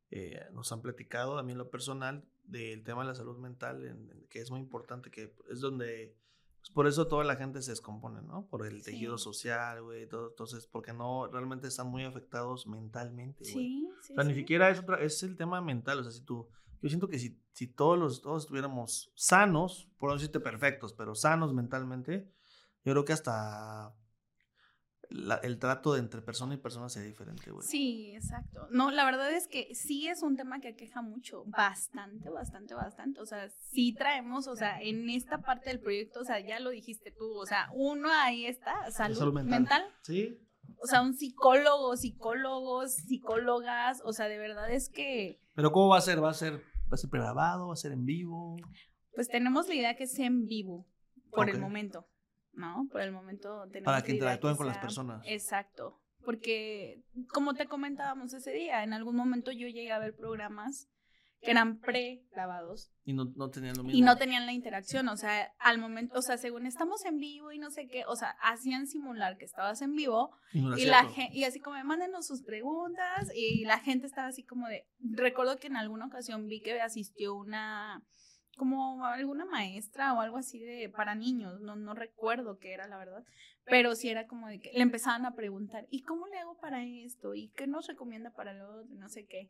[0.10, 3.86] eh, nos han platicado, a mí en lo personal, del tema de la salud mental,
[3.86, 6.16] en- en- que es muy importante, que es donde,
[6.68, 8.46] pues por eso toda la gente se descompone, ¿no?
[8.48, 9.24] Por el tejido Sí.
[9.24, 13.66] social, güey, todo, entonces, porque no, realmente están muy afectados mentalmente, güey.
[13.66, 14.14] sí, sí.
[14.14, 16.00] O sea, ni siquiera es, otra- es el tema mental.
[16.00, 16.48] O sea, si tú.
[16.82, 21.16] Yo siento que si, si todos los todos estuviéramos sanos, por no decirte perfectos, pero
[21.16, 22.32] sanos mentalmente,
[22.86, 23.96] yo creo que hasta
[25.10, 27.66] la- el trato de entre persona y persona sería diferente, güey.
[27.66, 28.68] Sí, exacto.
[28.72, 33.22] No, la verdad es que sí es un tema que aqueja mucho, bastante, bastante, bastante.
[33.22, 36.70] O sea, sí traemos, o sea, en esta parte del proyecto, o sea, ya lo
[36.72, 39.60] dijiste tú, o sea, uno ahí está, salud, salud mental.
[39.62, 39.84] mental.
[40.04, 40.38] Sí.
[40.80, 45.98] O sea, un psicólogo, psicólogos, psicólogas, o sea, de verdad es que, Pero ¿cómo va
[45.98, 46.22] a ser?
[46.24, 47.68] ¿Va a ser, va a ser pregrabado?
[47.68, 48.58] ¿Va a ser en vivo?
[49.16, 50.86] pues tenemos la idea que sea en vivo,
[51.32, 52.08] por el momento,
[52.58, 52.88] ¿no?
[52.92, 55.22] Por el momento tenemos Para que interactúen con las personas.
[55.26, 60.90] Exacto, porque como te comentábamos ese día, en algún momento yo llegué a ver programas
[61.42, 62.92] que eran pre-grabados.
[63.06, 63.98] Y no, no tenían lo mismo.
[63.98, 67.52] Y no tenían la interacción, o sea, al momento, o sea, según estamos en vivo
[67.52, 70.86] y no sé qué, o sea, hacían simular que estabas en vivo Y, no y
[70.86, 74.88] la gente, y así como, mándenos sus preguntas y la gente estaba así como de,
[75.00, 78.04] recuerdo que en alguna ocasión vi que asistió una,
[78.58, 82.98] como alguna maestra o algo así de, para niños, no, no recuerdo qué era la
[82.98, 83.24] verdad,
[83.64, 86.84] pero sí era como de que le empezaban a preguntar, ¿y cómo le hago para
[86.84, 87.34] esto?
[87.36, 88.96] ¿Y qué nos recomienda para lo otro?
[88.96, 89.50] No sé qué.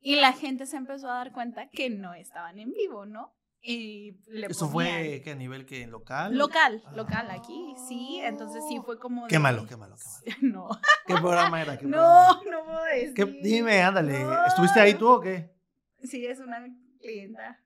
[0.00, 3.34] Y la gente se empezó a dar cuenta que no estaban en vivo, ¿no?
[3.60, 6.38] Y le ¿Eso fue qué, a nivel que local?
[6.38, 8.20] Local, local aquí, sí.
[8.22, 9.26] Entonces sí fue como.
[9.26, 10.68] Qué de- malo, qué malo, qué malo.
[10.68, 10.68] No,
[11.08, 11.76] ¿Qué programa era?
[11.76, 12.40] ¿Qué no, programa?
[12.52, 13.14] no puedo decir.
[13.14, 14.20] ¿Qué- Dime, ándale.
[14.22, 14.46] No.
[14.46, 15.50] ¿Estuviste ahí tú o qué?
[16.04, 16.64] Sí, es una
[17.00, 17.58] clienta.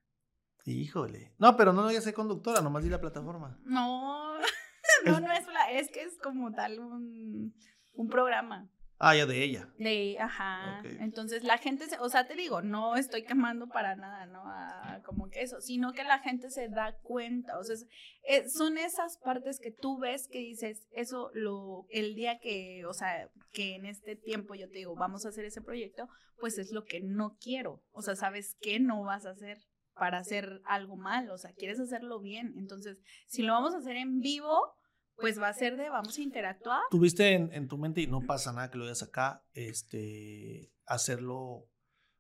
[0.65, 1.33] Híjole.
[1.39, 3.59] No, pero no, no, ya sé conductora, nomás di la plataforma.
[3.65, 4.35] No,
[5.05, 7.55] no, no es la, es que es como tal un,
[7.95, 8.69] un programa.
[9.05, 9.69] Ah, ya de ella.
[9.79, 10.79] De, ajá.
[10.79, 10.87] Ok.
[11.01, 14.43] Entonces la gente, se, o sea, te digo, no estoy quemando para nada, ¿no?
[14.47, 17.89] A- como que eso, sino que la gente se da cuenta, o sea, es-
[18.29, 22.93] eh, son esas partes que tú ves que dices, eso lo, el día que, o
[22.93, 26.71] sea, que en este tiempo yo te digo, vamos a hacer ese proyecto, pues es
[26.71, 29.59] lo que no quiero, o sea, sabes que no vas a hacer
[30.03, 33.95] para hacer algo mal, o sea, quieres hacerlo bien, entonces, si lo vamos a hacer
[33.95, 34.75] en vivo,
[35.15, 36.81] pues va a ser de, vamos a interactuar.
[36.91, 41.69] ¿Tuviste en, en tu mente, y no pasa nada que lo digas acá, este, hacerlo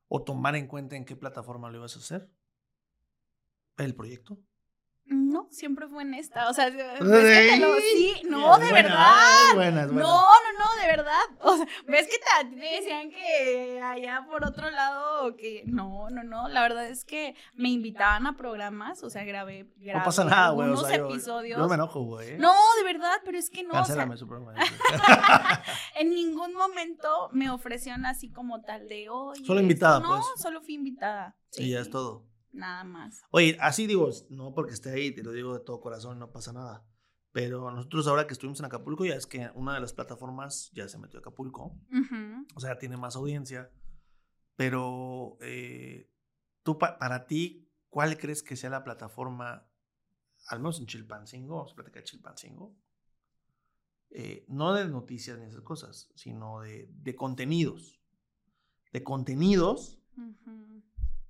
[0.07, 2.31] o tomar en cuenta en qué plataforma lo ibas a hacer?
[3.79, 4.38] ¿El proyecto?
[5.07, 6.49] No, siempre fue en esta.
[6.49, 9.55] O sea, es que te lo- sí, no, de verdad.
[9.55, 11.21] No, no, no, de verdad.
[11.41, 16.25] O sea, ves que te, te decían que allá por otro lado, que no, no,
[16.25, 16.49] no.
[16.49, 20.51] La verdad es que me invitaban a programas, o sea, grabé, grabé No pasa nada,
[20.51, 20.69] güey.
[20.69, 21.59] O algunos sea, yo, episodios.
[21.59, 22.38] yo me enojo, güey.
[22.38, 23.71] No, de verdad, pero es que no.
[23.71, 24.55] o sea, Cancélame su programa.
[25.97, 29.45] en ningún momento me ofrecieron así como tal de hoy.
[29.45, 30.25] Solo invitada, no, pues.
[30.43, 31.37] solo fui invitada.
[31.57, 32.25] y ya es todo.
[32.53, 33.23] Nada más.
[33.31, 36.53] Oye, así digo, no porque esté ahí, te lo digo de todo corazón, no pasa
[36.53, 36.85] nada.
[37.33, 40.87] Pero nosotros ahora que estuvimos en Acapulco, ya es que una de las plataformas ya
[40.88, 41.75] se metió a Acapulco.
[42.55, 43.71] O sea, tiene más audiencia.
[44.57, 46.11] Pero eh,
[46.62, 49.67] tú, pa- para ti, ¿cuál crees que sea la plataforma,
[50.49, 52.77] al menos en Chilpancingo, vamos a platicar de Chilpancingo?
[54.15, 57.99] eh, no de noticias ni esas cosas, sino de, de contenidos.
[58.93, 59.99] De contenidos.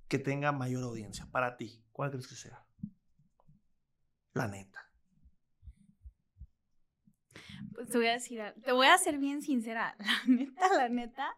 [0.07, 1.83] Que tenga mayor audiencia para ti.
[1.91, 2.65] ¿Cuál crees que sea?
[4.33, 4.89] La neta.
[7.73, 11.37] Pues te voy a decir, te voy a ser bien sincera, la neta, la neta,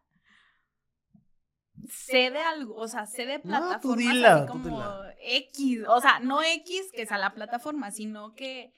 [1.90, 5.16] sé de algo, o sea, sé de No, tú plataformas dila, así tú como dila.
[5.22, 8.74] X, o sea, no X que es a la plataforma, sino que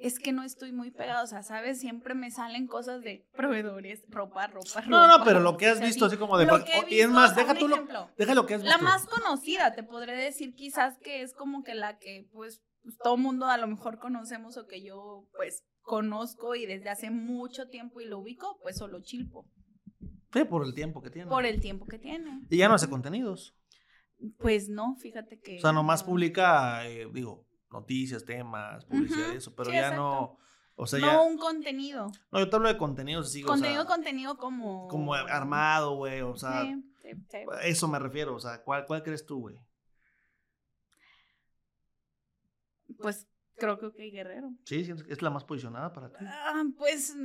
[0.00, 1.80] es que no estoy muy pegada, o sea, ¿sabes?
[1.80, 4.88] Siempre me salen cosas de proveedores, ropa, ropa, ropa.
[4.88, 6.46] No, no, pero lo que has visto, sí, así como de.
[6.46, 7.76] lo que he y es más, deja tú lo,
[8.16, 8.76] deja lo que has visto.
[8.76, 12.96] La más conocida, te podré decir quizás que es como que la que pues, pues,
[13.02, 17.68] todo mundo a lo mejor conocemos o que yo pues conozco y desde hace mucho
[17.68, 19.48] tiempo y lo ubico, pues solo Chilpo,
[20.32, 21.28] Sí, por el tiempo que tiene.
[21.28, 22.42] por el tiempo que tiene.
[22.48, 23.56] Y ya no hace contenidos.
[24.38, 25.56] Pues no, fíjate que...
[25.56, 26.08] O sea, nomás no.
[26.08, 30.02] publica, eh, digo, noticias, temas, publicidad y eso, pero sí, ya exacto.
[30.02, 30.38] no.
[30.76, 31.20] O sea, no ya.
[31.20, 32.10] un contenido.
[32.32, 34.88] No, yo te hablo de contenidos así, contenido, o sea, contenido como...
[34.88, 36.22] como armado, güey.
[36.22, 36.82] O sea, Sí,
[37.30, 38.34] sí, eso me refiero.
[38.34, 39.56] O sea, ¿cuál, cuál crees tú, güey?
[42.98, 44.52] Pues creo que OK Guerrero.
[44.64, 46.24] Sí, es la más posicionada para ti.
[46.26, 47.14] Ah, pues...
[47.14, 47.20] mm,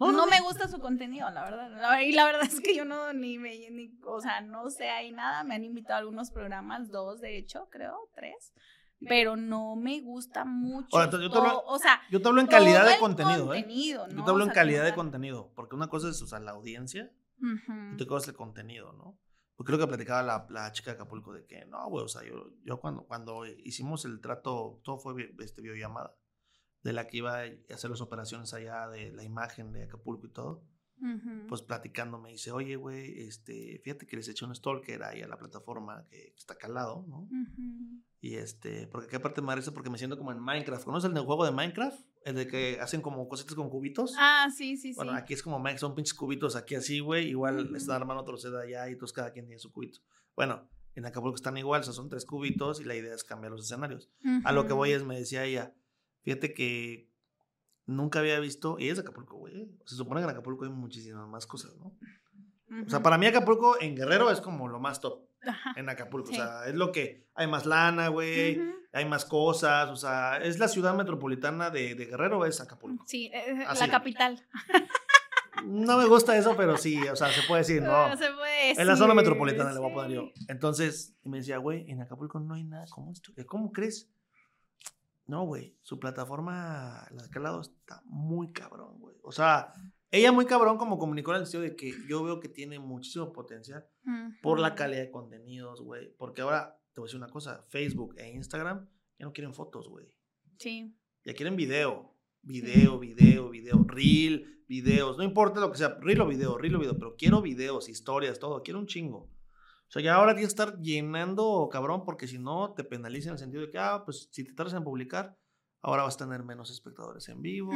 [0.00, 2.00] No, No, no, me gusta su contenido, la verdad.
[2.00, 5.12] Y la verdad es que yo no ni me, ni, o sea, no sé ahí
[5.12, 5.44] nada.
[5.44, 8.52] Me han invitado a algunos programas, dos de hecho, creo, tres.
[9.08, 10.88] Pero no me gusta mucho.
[10.96, 13.64] Ahora, yo te hablo- o sea, Yo te hablo en calidad de contenido, ¿eh?
[14.10, 15.52] Yo te hablo O en calidad de contenido.
[15.54, 17.10] Porque una cosa es, o sea, la audiencia.
[17.40, 17.94] Ujú.
[17.94, 19.18] Otra cosa es el contenido, ¿no?
[19.56, 22.22] Porque creo que platicaba la, la chica de Acapulco de que, no, güey, o sea,
[22.24, 26.16] yo, yo cuando, cuando hicimos el trato, todo fue este, videollamada,
[26.82, 30.30] de la que iba a hacer las operaciones allá de la imagen de Acapulco y
[30.32, 30.64] todo,
[31.02, 31.46] Ujú.
[31.48, 35.26] pues platicando me dice, oye, güey, este, fíjate que les eché un stalker ahí a
[35.26, 37.22] la plataforma que está acá al lado, ¿no?
[37.22, 38.02] Ujú.
[38.20, 40.84] Y este, porque qué aparte me parece porque me siento como en Minecraft.
[40.84, 42.00] ¿Conoces el juego de Minecraft?
[42.24, 44.14] El de que hacen como cositas con cubitos.
[44.16, 44.94] Ah, sí, sí, sí.
[44.94, 47.30] Bueno, aquí es como Minecraft, son pinches cubitos aquí así, güey.
[47.30, 47.74] Igual Ujú.
[47.76, 49.98] están armando otro set allá y todos cada quien tiene su cubito.
[50.36, 53.50] Bueno, en Acapulco están igual, o sea, son tres cubitos y la idea es cambiar
[53.50, 54.08] los escenarios.
[54.44, 55.74] A lo que voy es, me decía ella,
[56.22, 57.10] fíjate que
[57.86, 59.70] nunca había visto, y es Acapulco, güey.
[59.84, 61.92] Se supone que en Acapulco hay muchísimas más cosas, ¿no?
[62.86, 65.74] O sea, para mí Acapulco en Guerrero es como lo más top Ajá.
[65.76, 66.28] en Acapulco.
[66.28, 66.34] Sí.
[66.34, 68.60] O sea, es lo que hay más lana, güey.
[68.94, 73.04] Hay más cosas, o sea, es la ciudad metropolitana de, de Guerrero, es Acapulco.
[73.06, 73.80] Sí, eh, Así.
[73.80, 74.42] la capital.
[75.64, 78.08] No me gusta eso, pero sí, o sea, se puede decir, no.
[78.08, 80.30] No se puede En la zona decir, metropolitana le voy a poner yo.
[80.48, 82.86] Entonces, y me decía, güey, en Acapulco no hay nada.
[82.90, 83.32] ¿Cómo, esto?
[83.46, 84.10] ¿Cómo crees?
[85.26, 89.16] No, güey, su plataforma, la de aquel lado, está muy cabrón, güey.
[89.22, 89.72] O sea,
[90.10, 93.32] ella muy cabrón como comunicó en el sentido de que yo veo que tiene muchísimo
[93.32, 93.86] potencial
[94.42, 96.14] por la calidad de contenidos, güey.
[96.16, 99.88] Porque ahora, te voy a decir una cosa, Facebook e Instagram ya no quieren fotos,
[99.88, 100.06] güey.
[100.58, 100.96] Sí.
[101.24, 102.12] Ya quieren video.
[102.42, 105.16] Video, video, video, reel, videos.
[105.16, 108.40] No importa lo que sea, reel o video, reel o video, pero quiero videos, historias,
[108.40, 108.64] todo.
[108.64, 109.30] Quiero un chingo.
[109.92, 113.34] O sea, ya ahora tienes que estar llenando, cabrón, porque si no te penaliza en
[113.34, 115.36] el sentido de que, ah, pues si te tardas en publicar,
[115.82, 117.72] ahora vas a tener menos espectadores en vivo.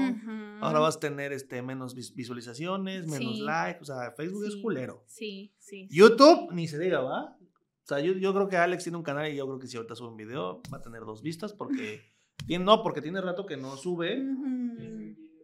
[0.62, 3.42] Ahora vas a tener este, menos vis- visualizaciones, menos Sí.
[3.42, 3.80] likes.
[3.82, 5.04] O sea, Facebook es culero.
[5.06, 5.88] Sí, sí.
[5.90, 5.94] sí.
[5.94, 7.36] YouTube, ni se diga, ¿va?
[7.36, 9.76] O sea, yo, yo creo que Alex tiene un canal y yo creo que si
[9.76, 12.00] ahorita sube un video va a tener dos vistas porque...
[12.46, 14.24] tiene, no, porque tiene rato que no sube.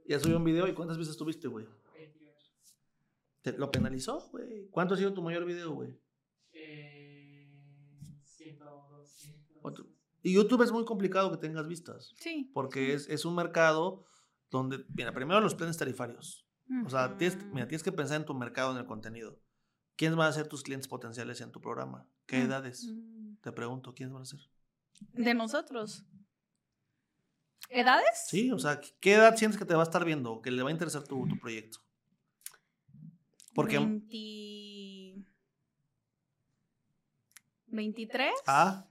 [0.08, 1.66] Ya subió un video y ¿cuántas vistas tuviste, güey?
[3.42, 4.68] ¿Te- ¿Lo penalizó, güey?
[4.70, 5.90] ¿Cuánto ha sido tu mayor video, güey?
[9.62, 9.86] Otro.
[10.22, 12.50] Y YouTube es muy complicado que tengas vistas Sí.
[12.54, 14.04] porque es, es un mercado
[14.50, 16.46] donde, mira, primero los planes tarifarios.
[16.86, 19.38] O sea, tienes, mira, tienes que pensar en tu mercado, en el contenido.
[19.96, 22.08] ¿Quiénes van a ser tus clientes potenciales en tu programa?
[22.26, 22.84] ¿Qué Mm, edades?
[22.84, 23.36] Ujú.
[23.42, 24.40] Te pregunto, ¿quiénes van a ser?
[25.12, 26.04] De nosotros.
[27.68, 28.24] ¿Edades?
[28.26, 30.62] Sí, o sea, ¿qué edad sientes que te va a estar viendo o que le
[30.62, 31.78] va a interesar tu, tu proyecto?
[33.54, 35.26] Porque 20...
[37.66, 38.86] 23 A,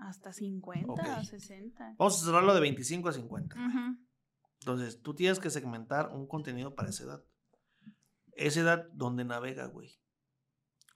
[0.00, 1.24] hasta 50, Ok.
[1.24, 1.94] 60.
[1.98, 3.56] vamos a cerrarlo de 25 a 50.
[3.56, 3.96] Ujú.
[4.60, 7.24] Entonces, tú tienes que segmentar un contenido para esa edad.
[8.32, 9.98] Esa edad, ¿dónde navega, güey?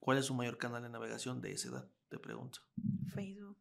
[0.01, 1.89] ¿Cuál es su mayor canal de navegación de esa edad?
[2.09, 2.61] Te pregunto.
[3.15, 3.59] Facebook.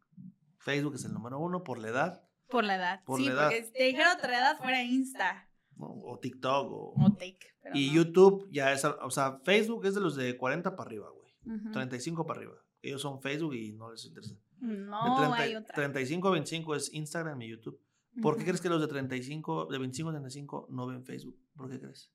[0.59, 3.03] Facebook es el número uno por la edad, Por la edad.
[3.03, 3.43] Por sí, la edad.
[3.49, 6.93] porque si te dijera otra edad fuera Insta o TikTok, o...
[6.97, 7.39] o Take.
[7.61, 7.93] pero y no.
[7.95, 11.57] YouTube ya es, o sea, Facebook es de los de 40 para arriba, güey.
[11.59, 11.71] Ujú.
[11.71, 12.55] 35 para arriba.
[12.81, 14.33] Ellos son Facebook y no les interesa.
[14.59, 15.75] De No, 30 hay otra.
[15.75, 17.79] 35 a 25 es Instagram y YouTube.
[18.21, 21.37] ¿Por qué crees que los de 35, de 25 a 35 no ven Facebook?
[21.55, 22.11] ¿Por qué crees?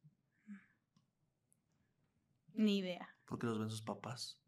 [2.54, 3.08] Ni idea.
[3.26, 4.38] Porque los ven sus papás.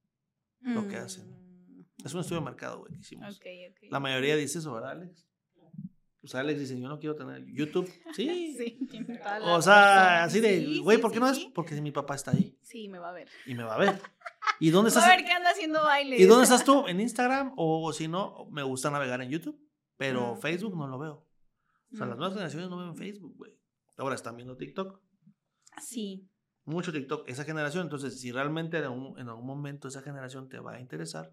[0.61, 1.29] Lo que hacen.
[1.31, 3.37] Mm, Es un estudio de mercado, güey, que hicimos.
[3.37, 3.79] Ok, ok.
[3.91, 5.27] La mayoría dice eso, ¿verdad, Alex?
[6.25, 7.87] Pues Alex dice, yo no quiero tener YouTube.
[8.15, 8.55] Sí.
[8.57, 8.89] Sí,
[9.43, 11.39] O sea, así de, güey, sí, ¿por qué sí, no es?
[11.55, 13.29] Porque mi papá está ahí Sí, me va a ver.
[13.45, 14.01] y me va a ver.
[14.59, 15.05] ¿Y dónde Va estás?
[15.05, 16.17] a ver qué anda haciendo baile.
[16.17, 16.87] ¿Y dónde estás tú?
[16.89, 17.53] ¿En Instagram?
[17.57, 19.61] O si no, me gusta navegar en YouTube,
[19.99, 20.41] pero Mm.
[20.41, 21.27] Facebook no lo veo.
[21.93, 22.19] O sea, las Mm.
[22.19, 23.53] nuevas generaciones no ven Facebook, güey.
[23.99, 25.01] Ahora están viendo TikTok.
[25.83, 26.27] Sí.
[26.65, 27.83] Mucho TikTok, esa generación.
[27.83, 31.33] Entonces, si realmente en algún, en algún momento esa generación te va a interesar,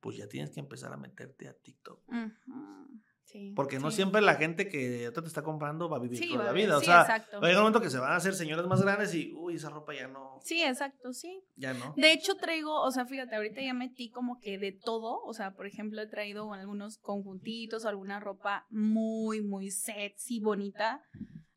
[0.00, 2.00] pues ya tienes que empezar a meterte a TikTok.
[2.08, 2.81] Ujú,
[3.24, 3.52] Sí.
[3.56, 3.96] Porque no sí.
[3.96, 6.76] siempre la gente que te está comprando va a vivir Sí, toda la vida.
[6.76, 7.40] O sí, sea, exacto.
[7.40, 9.54] va a llegar un momento que se van a hacer señoras más grandes y, uy,
[9.54, 11.42] esa ropa ya no, Sí, exacto, sí.
[11.56, 11.94] ya no.
[11.96, 15.22] De hecho, traigo, o sea, fíjate, ahorita ya metí como que de todo.
[15.24, 21.02] O sea, por ejemplo, he traído algunos conjuntitos, alguna ropa muy, muy sexy, bonita.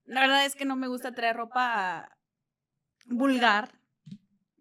[0.06, 2.16] La verdad es que no me gusta traer ropa
[3.08, 3.80] vulgar.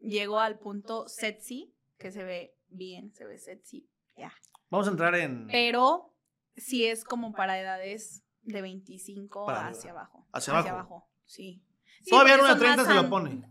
[0.01, 4.33] Llego al punto sexy, que se ve bien, se ve sexy, ya.
[4.71, 5.47] Vamos a entrar en...
[5.47, 6.14] Pero
[6.57, 10.01] sí es como para edades de 25 Para hacia arriba.
[10.01, 10.29] abajo.
[10.33, 11.09] Hacia abajo.
[11.25, 11.63] sí.
[12.03, 13.43] Sí, Todavía porque no de son 30 más se lo pone.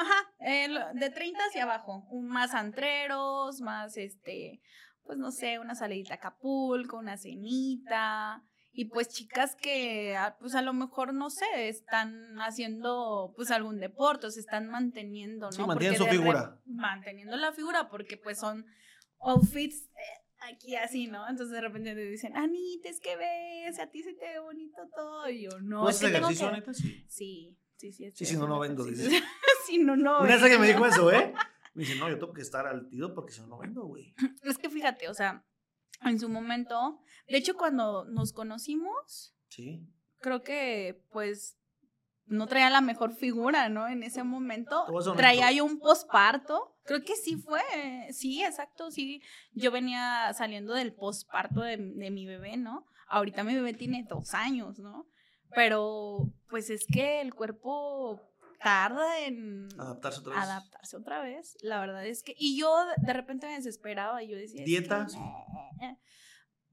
[0.00, 4.60] Ajá, eh, de 30 hacia abajo, más antreros, más este,
[5.04, 10.60] pues no sé, una salidita a Acapulco, una cenita, y pues chicas que pues a
[10.60, 15.52] lo mejor, no sé, están haciendo pues algún deporte, o se están manteniendo, ¿no?
[15.52, 16.60] Sí, mantienen su figura.
[16.66, 18.66] Manteniendo la figura, porque pues son
[19.20, 21.28] outfits eh, aquí así, ¿no?
[21.28, 24.76] Entonces de repente te dicen, Anita, es que ves, a ti se te ve bonito
[24.94, 26.56] todo, y yo, no, ¿Tú es haces ejercicio, que...
[26.56, 26.74] neta?
[26.74, 27.04] Sí.
[27.08, 28.10] Sí, sí, sí.
[28.14, 29.10] Sí, si no, no vendo, ejercicio.
[29.10, 29.24] dice.
[29.66, 30.20] si no, no.
[30.20, 31.32] Una vez que me dijo eso, ¿eh?
[31.74, 34.12] Me dice, no, yo tengo que estar al tiro porque si no, no vendo, güey.
[34.42, 35.44] Es que fíjate, o sea,
[36.04, 36.98] en su momento,
[37.28, 39.86] de hecho, cuando nos conocimos, Sí.
[40.18, 41.56] creo que pues
[42.26, 43.86] no traía la mejor figura, ¿no?
[43.86, 44.84] En ese momento
[45.16, 46.76] traía yo un posparto.
[46.88, 47.60] Creo que sí fue,
[48.12, 49.22] sí, exacto, sí.
[49.52, 52.86] Yo venía saliendo del posparto de, de mi bebé, ¿no?
[53.08, 55.06] Ahorita mi bebé tiene dos años, ¿no?
[55.54, 58.20] Pero pues es que el cuerpo
[58.62, 60.42] tarda en Adaptarse otra vez.
[60.42, 61.56] adaptarse otra vez.
[61.60, 64.70] La verdad es que, y yo de repente me desesperaba y yo decía, es que
[64.70, 65.06] ¿Dieta?
[65.14, 65.98] no.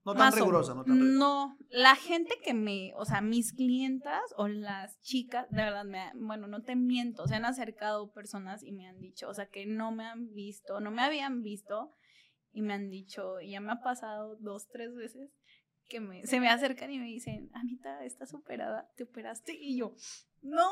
[0.06, 1.18] No tan Más o- rigurosa, no tan rigurosa.
[1.18, 6.12] No, la gente que me, o sea, mis clientas o las chicas, de verdad, me,
[6.16, 9.66] bueno, no te miento, se han acercado personas y me han dicho, o sea, que
[9.66, 11.95] no me han visto, no me habían visto
[12.53, 15.32] y me han dicho, y ya me ha pasado dos, tres veces,
[15.89, 18.89] que me, se me acercan y me dicen, Anita, ¿estás operada?
[18.95, 19.53] ¿Te operaste?
[19.60, 19.95] Y yo,
[20.41, 20.70] no.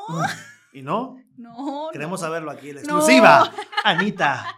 [0.74, 1.16] ¿Y no?
[1.36, 1.88] No.
[1.92, 3.50] Queremos saberlo aquí, la exclusiva.
[3.84, 4.44] Anita.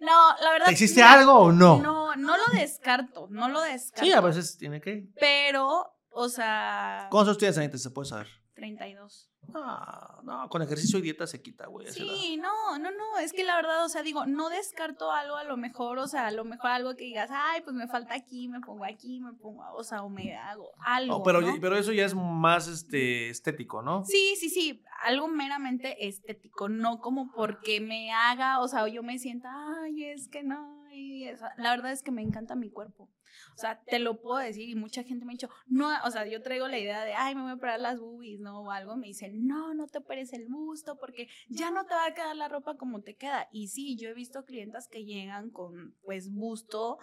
[0.00, 0.66] No, la verdad.
[0.66, 1.80] ¿Te hiciste algo o no?
[1.80, 4.04] No, no lo descarto, no lo descarto.
[4.04, 5.06] Sí, a veces tiene que.
[5.20, 7.06] Pero, o sea.
[7.08, 7.78] ¿Cuántos tienes, Anita?
[7.78, 8.26] Se puede saber.
[8.54, 9.30] 32.
[9.48, 11.88] No, no, con ejercicio y dieta se quita, güey.
[11.88, 15.44] Sí, no, no, no, es que la verdad, o sea, digo, no descarto algo a
[15.44, 18.48] lo mejor, o sea, a lo mejor algo que digas, ay, pues me falta aquí,
[18.48, 21.22] me pongo aquí, me pongo, o sea, o me hago algo.
[21.22, 24.04] pero, pero eso ya es más este, estético, ¿no?
[24.04, 29.18] Sí, sí, sí, algo meramente estético, no como porque me haga, o sea, yo me
[29.18, 29.50] sienta,
[29.82, 31.26] ay, es que no, y
[31.56, 33.10] la verdad es que me encanta mi cuerpo.
[33.54, 36.26] O sea, te lo puedo decir y mucha gente me ha dicho, no, o sea,
[36.26, 38.62] yo traigo la idea de, ay, me voy a operar las boobies, ¿no?
[38.62, 42.06] O algo, me dicen, no, no te operes el busto porque ya no te va
[42.06, 43.48] a quedar la ropa como te queda.
[43.52, 46.98] Y sí, yo he visto clientas que llegan con, pues, busto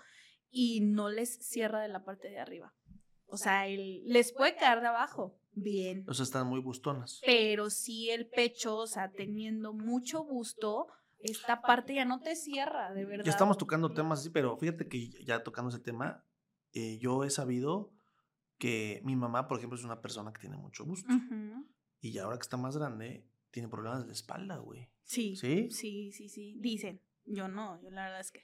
[0.52, 2.74] y no les cierra de la parte de arriba.
[3.28, 6.04] O sea, el, les puede quedar de abajo, bien.
[6.08, 7.22] O sea, están muy bustonas.
[7.26, 10.88] Pero sí el pecho, o sea, teniendo mucho busto,
[11.20, 13.26] esta parte ya no te cierra, de verdad.
[13.26, 16.26] Ya estamos tocando temas así, pero fíjate que ya tocando ese tema,
[16.74, 17.94] eh, yo he sabido
[18.58, 21.14] que mi mamá, por ejemplo, es una persona que tiene mucho gusto.
[22.02, 24.90] Y ahora que está más grande, tiene problemas de la espalda, güey.
[25.04, 25.36] Sí.
[25.36, 25.70] ¿Sí?
[25.72, 26.56] Sí, sí, sí.
[26.60, 27.02] Dicen.
[27.32, 28.44] Yo no, yo la verdad es que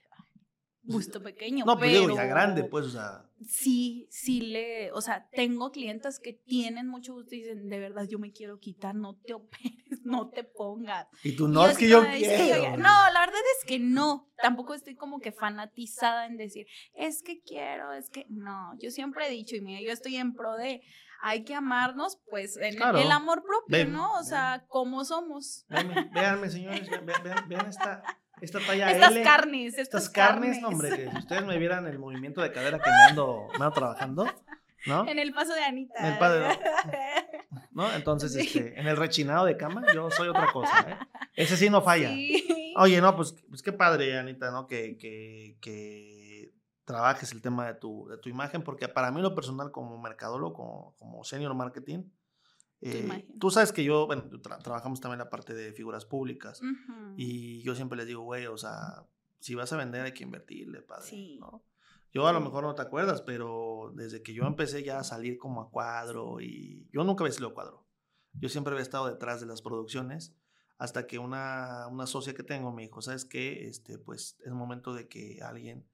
[0.85, 1.65] gusto pequeño.
[1.65, 3.25] No, pero, pues, digo, ya grande, pues, o sea.
[3.47, 8.07] Sí, sí le, o sea, tengo clientes que tienen mucho gusto y dicen, de verdad,
[8.07, 11.07] yo me quiero quitar, no te operes, no te pongas.
[11.23, 12.77] Y tú, no, es que yo quiero.
[12.77, 17.41] no, la verdad es que no, tampoco estoy como que fanatizada en decir, es que
[17.41, 20.81] quiero, es que, no, yo siempre he dicho, y mira, yo estoy en pro de,
[21.21, 24.13] hay que amarnos, pues, en el amor propio, ¿no?
[24.13, 25.65] O sea, como somos.
[26.13, 28.03] Véanme, señores, vean, vean esta
[28.41, 32.41] esta talla estas L, carnes, estas, carnes, hombre, que si ustedes me vieran el movimiento
[32.41, 34.25] de cadera que me ando, me ando trabajando,
[34.85, 35.07] ¿no?
[35.07, 35.99] En el paso de Anita.
[35.99, 36.47] En el paso de,
[37.71, 37.91] ¿no?
[37.93, 40.97] Entonces, este, en el rechinado de cama, yo soy otra cosa, ¿eh?
[41.35, 42.11] Ese sí no falla.
[42.77, 44.67] Oye, no, pues, pues qué padre, Anita, ¿no?
[44.67, 46.51] Que, que, que
[46.85, 50.53] trabajes el tema de tu, de tu imagen, porque para mí lo personal como mercadólogo,
[50.53, 52.03] como, como senior marketing,
[52.87, 56.61] eh, tú sabes que yo, bueno, trabajamos también la parte de figuras públicas
[57.17, 59.07] y yo siempre les digo, güey, o sea,
[59.39, 61.63] si vas a vender hay que invertirle, padre, ¿no?
[62.13, 65.37] Yo a lo mejor no te acuerdas, pero desde que yo empecé ya a salir
[65.37, 67.85] como a cuadro y yo nunca había sido cuadro.
[68.33, 70.35] Yo siempre había estado detrás de las producciones
[70.77, 73.67] hasta que una, una socia que tengo me dijo, ¿sabes qué?
[73.67, 75.85] Este, pues es momento de que alguien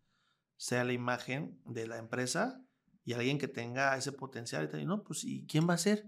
[0.57, 2.63] sea la imagen de la empresa
[3.03, 4.81] y alguien que tenga ese potencial y tal.
[4.81, 6.05] Y no, pues ¿y quién va a ser?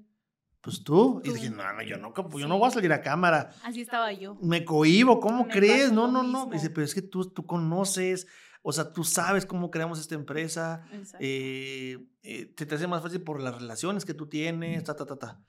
[0.63, 1.21] Pues tú.
[1.25, 3.53] Y dije, no, no, yo no, yo no voy a salir a cámara.
[3.63, 4.35] Así estaba yo.
[4.41, 5.91] Me cohibo, ¿cómo crees?
[5.91, 6.45] No, no, no.
[6.45, 8.27] Dice, pero es que tú, tú conoces,
[8.61, 10.85] o sea, tú sabes cómo creamos esta empresa.
[11.19, 15.05] Eh, eh, te, te hace más fácil por las relaciones que tú tienes, ta, ta,
[15.05, 15.41] ta, ta.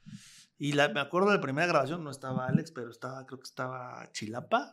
[0.59, 3.47] Y la, me acuerdo de la primera grabación, no estaba Alex, pero estaba, creo que
[3.47, 4.73] estaba Chilapa.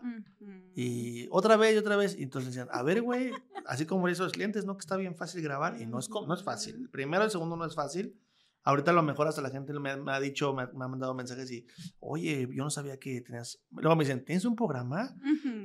[0.74, 2.18] Y otra vez y otra vez.
[2.18, 3.32] Y entonces decían, a ver, güey,
[3.68, 4.76] así como hizo los clientes, ¿no?
[4.76, 5.80] Que está bien fácil grabar.
[5.80, 6.78] Y no es, no es fácil.
[6.78, 8.16] El primero el segundo no es fácil.
[8.64, 11.66] Ahorita a lo mejor hasta la gente me, ha dicho, me, ha mandado mensajes y,
[11.99, 13.59] oye, yo no sabía que tenías.
[13.72, 15.16] Luego me dicen, ¿tienes un programa?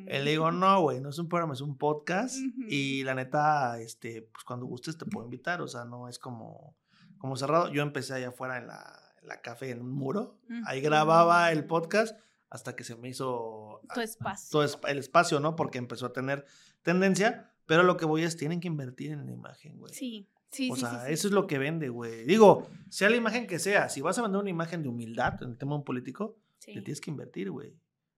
[0.07, 2.36] le digo, no, güey, no es un programa, es un podcast.
[2.68, 5.61] Y la neta, este, pues cuando gustes te puedo invitar.
[5.61, 6.74] O sea, no es como,
[7.18, 7.70] como cerrado.
[7.70, 10.38] Yo empecé allá afuera en la, la café, en un muro.
[10.64, 12.18] Ahí grababa el podcast
[12.49, 13.82] hasta que se me hizo.
[13.92, 14.49] Tu espacio.
[14.51, 15.55] Todo el espacio, ¿no?
[15.55, 16.47] Porque empezó a tener
[16.82, 17.53] tendencia.
[17.66, 19.92] Pero lo que voy es, tienen que invertir en la imagen, güey.
[19.92, 20.30] Sí
[20.70, 22.24] o sea, eso es lo que vende, güey.
[22.24, 25.50] Digo, sea la imagen que sea, si vas a vender una imagen de humildad en
[25.50, 27.74] el tema de un político, le tienes que invertir, güey.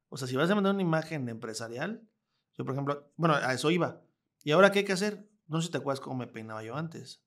[0.09, 2.03] O sea, si vas a vender una imagen de empresarial,
[2.57, 4.01] yo, por ejemplo, bueno, a eso iba.
[4.43, 5.28] ¿Y ahora qué hay que hacer?
[5.47, 7.22] No sé si te acuerdas cómo me peinaba yo antes.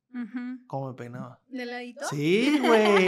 [0.67, 1.39] ¿Cómo me peinaba?
[1.47, 2.05] ¿De ladito?
[2.09, 3.07] Sí, güey.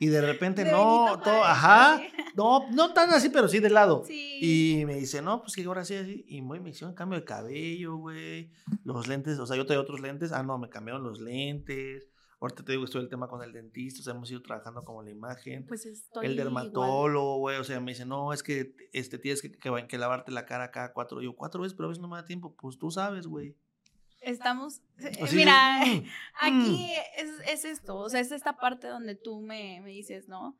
[0.00, 2.00] Y de repente, no, todo, ajá.
[2.34, 4.02] No, no tan así, pero sí de lado.
[4.06, 4.38] Sí.
[4.40, 6.24] Y me dice, no, pues que ahora sí, así.
[6.28, 8.50] Y muy, me hicieron cambio de cabello, güey.
[8.84, 10.32] Los lentes, o sea, yo tenía otros lentes.
[10.32, 12.08] Ah, no, me cambiaron los lentes.
[12.40, 15.02] Ahorita te digo, estoy el tema con el dentista, o sea, hemos ido trabajando como
[15.02, 15.64] la imagen.
[15.66, 19.52] Pues estoy El dermatólogo, güey, o sea, me dice, no, es que este, tienes que,
[19.52, 21.22] que, que lavarte la cara cada cuatro.
[21.22, 22.54] Yo, cuatro veces, pero a veces no me da tiempo.
[22.54, 23.56] Pues tú sabes, güey.
[24.24, 24.82] Estamos,
[25.32, 25.82] mira,
[26.40, 27.48] aquí mm.
[27.48, 30.56] es, esto, o sea, es esta parte donde tú me, dices, ¿no?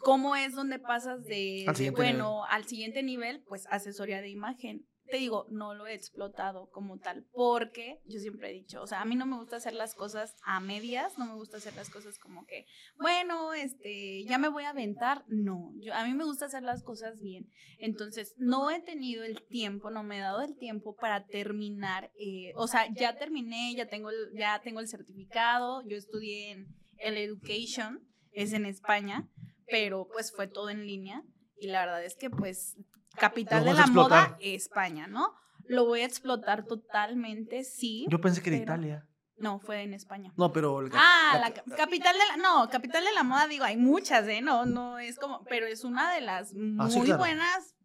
[0.00, 1.66] ¿Cómo es donde pasas de,
[1.96, 3.42] bueno, al siguiente nivel?
[3.48, 4.86] Pues asesoría de imagen.
[5.08, 9.00] Te digo, no lo he explotado como tal, porque yo siempre he dicho, o sea,
[9.00, 11.90] a mí no me gusta hacer las cosas a medias, no me gusta hacer las
[11.90, 12.66] cosas como que,
[12.98, 17.20] bueno, este, ya me voy a aventar, no, a mí me gusta hacer las cosas
[17.20, 17.50] bien.
[17.78, 22.52] Entonces, no he tenido el tiempo, no me he dado el tiempo para terminar, eh,
[22.56, 27.16] o sea, ya terminé, ya tengo, el, ya tengo el certificado, yo estudié en el
[27.16, 29.28] Education, es en España,
[29.66, 31.24] pero pues fue todo en línea
[31.60, 32.76] y la verdad es que pues
[33.18, 35.34] capital de la moda, España, ¿no?
[35.66, 38.06] Lo voy a explotar totalmente, sí.
[38.08, 39.06] Yo pensé que era Italia.
[39.36, 40.32] No, fue en España.
[40.36, 40.80] No, pero...
[40.94, 42.36] ah, la, capital de la...
[42.42, 44.40] No, capital de la moda, digo, hay muchas, ¿eh?
[44.40, 45.44] No, no, es como...
[45.44, 47.76] Pero es una de las ah, muy buenas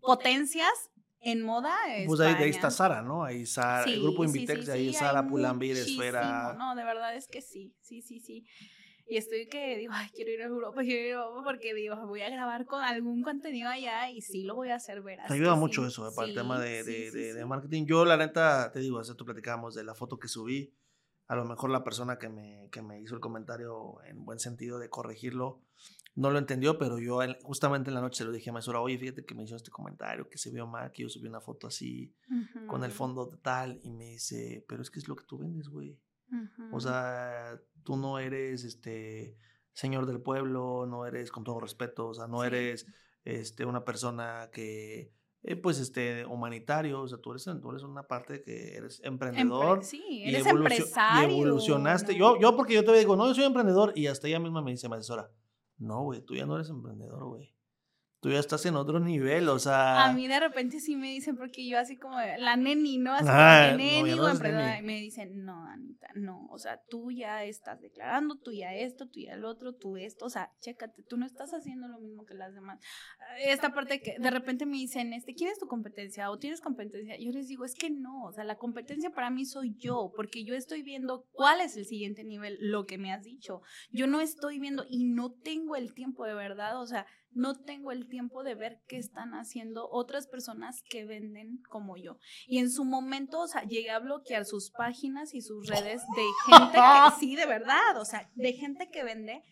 [0.00, 1.74] potencias en moda.
[2.06, 3.24] Pues ahí, ahí, está Sara, ¿no?
[3.24, 6.54] Ahí Sara, el grupo Invitex, ahí Sara, Pulambir, Esfera.
[6.58, 8.46] No, de verdad es que sí, sí, sí, sí.
[9.06, 11.94] Y estoy que digo, ay, quiero ir a Europa, quiero ir a Europa porque digo,
[12.06, 15.18] voy a grabar con algún contenido allá y sí lo voy a hacer ver.
[15.26, 17.84] Te ayuda mucho eso, para el tema de, de, de, marketing.
[17.86, 20.74] Yo, la neta, te digo, hace tú platicábamos de la foto que subí.
[21.26, 24.78] A lo mejor la persona que me, que me hizo el comentario en buen sentido
[24.78, 25.62] de corregirlo
[26.16, 28.98] no lo entendió, pero yo justamente en la noche se lo dije a Mesura, oye,
[28.98, 31.66] fíjate que me hizo este comentario, que se vio mal, que yo subí una foto
[31.66, 32.14] así,
[32.66, 35.68] con el fondo tal, y me dice, pero es que es lo que tú vendes,
[35.68, 35.98] güey.
[36.72, 39.36] O sea, tú no eres este
[39.72, 42.86] señor del pueblo, no eres con todo respeto, o sea, no eres
[43.24, 45.12] este una persona que
[45.42, 49.84] eh, pues este humanitario, o sea, tú eres, tú eres una parte que eres emprendedor.
[49.84, 51.28] sí, eres empresario.
[51.28, 52.16] Y evolucionaste.
[52.16, 54.70] Yo, yo porque yo te digo, no, yo soy emprendedor y hasta ella misma me
[54.70, 55.30] dice, me asesora,
[55.78, 57.53] no, güey, tú ya no eres emprendedor, güey
[58.24, 60.06] tú ya estás en otro nivel, o sea.
[60.06, 63.12] A mí de repente sí me dicen, porque yo así como la neni, ¿no?
[63.12, 67.44] Así como neni o emprendedora, y me dicen, no, Anita, no, o sea, tú ya
[67.44, 71.18] estás declarando, tú ya esto, tú ya el otro, tú esto, o sea, chécate, tú
[71.18, 72.80] no estás haciendo lo mismo que las demás.
[73.40, 76.30] Esta parte que de repente me dicen, este, ¿quién es tu competencia?
[76.30, 77.18] ¿O tienes competencia?
[77.20, 80.44] Yo les digo, es que no, o sea, la competencia para mí soy yo, porque
[80.44, 83.60] yo estoy viendo cuál es el siguiente nivel, lo que me has dicho.
[83.90, 87.92] Yo no estoy viendo y no tengo el tiempo de verdad, o sea, no tengo
[87.92, 92.18] el tiempo de ver qué están haciendo otras personas que venden como yo.
[92.46, 96.24] Y en su momento, o sea, llegué a bloquear sus páginas y sus redes de
[96.46, 96.80] gente que,
[97.18, 99.42] sí, de verdad, o sea, de gente que vende,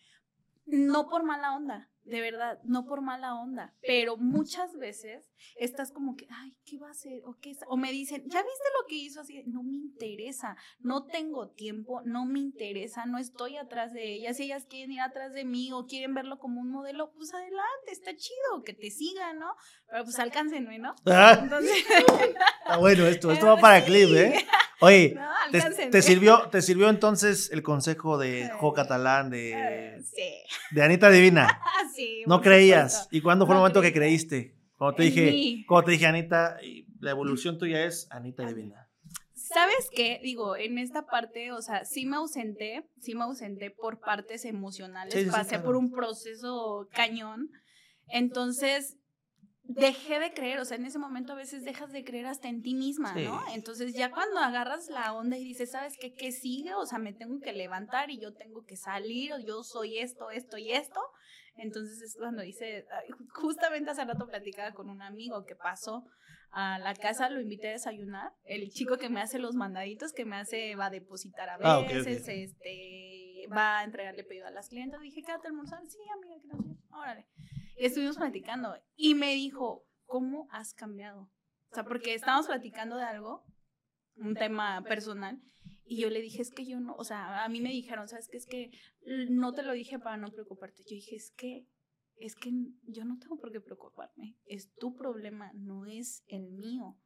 [0.66, 6.16] no por mala onda, de verdad, no por mala onda, pero muchas veces estás como
[6.16, 7.22] que, ay, ¿qué va a hacer?
[7.24, 9.42] O, qué o me dicen, ¿ya viste lo que hizo así?
[9.46, 14.36] No me interesa, no tengo tiempo, no me interesa, no estoy atrás de ellas.
[14.36, 17.90] Si ellas quieren ir atrás de mí o quieren verlo como un modelo, pues adelante,
[17.90, 19.54] está chido, que te sigan, ¿no?
[19.90, 20.94] Pero pues alcáncenme, ¿no?
[21.06, 21.38] Ah.
[21.42, 21.84] Entonces...
[22.66, 24.46] ah, bueno, esto, esto va para clip, ¿eh?
[24.82, 25.16] Oye,
[25.92, 30.02] te, sirvió, ¿te sirvió entonces el consejo de Jo Catalán, de,
[30.72, 31.60] de Anita Divina?
[31.94, 32.24] sí.
[32.26, 33.08] No creías.
[33.10, 34.56] ¿Y cuándo fue el momento que creíste?
[34.82, 36.58] Cuando te dije, cuando te dije, Anita,
[36.98, 38.88] la evolución tuya es Anita Divina.
[39.32, 40.18] ¿Sabes qué?
[40.24, 45.30] Digo, en esta parte, o sea, sí me ausenté, sí me ausenté por partes emocionales,
[45.30, 47.48] pasé por un proceso cañón.
[48.08, 48.96] Entonces,
[49.62, 52.60] dejé de creer, o sea, en ese momento a veces dejas de creer hasta en
[52.60, 53.40] ti misma, ¿no?
[53.54, 56.12] Entonces ya cuando agarras la onda y dices, ¿sabes qué?
[56.12, 56.74] ¿Qué sigue?
[56.74, 60.32] O sea, me tengo que levantar y yo tengo que salir, o yo soy esto,
[60.32, 60.98] esto y esto.
[61.54, 62.86] Entonces es cuando dice,
[63.34, 66.04] justamente hace rato platicaba con un amigo que pasó
[66.50, 70.24] a la casa, lo invité a desayunar, el chico que me hace los mandaditos, que
[70.24, 74.68] me hace, va a depositar a ah, veces, este, va a entregarle pedido a las
[74.68, 77.26] clientes, dije, quédate a almorzar, sí, amiga, que no órale.
[77.78, 81.30] Y estuvimos platicando y me dijo, ¿cómo has cambiado?
[81.70, 83.46] O sea, porque estábamos platicando de algo,
[84.16, 85.40] un tema personal,
[85.84, 88.28] y yo le dije, es que yo no, o sea, a mí me dijeron, ¿sabes
[88.28, 88.36] qué?
[88.36, 88.70] Es que
[89.30, 90.82] no te lo dije para no preocuparte.
[90.82, 91.66] Yo dije, es que,
[92.16, 92.52] es que
[92.82, 94.36] yo no tengo por qué preocuparme.
[94.46, 96.98] Es tu problema, no es el mío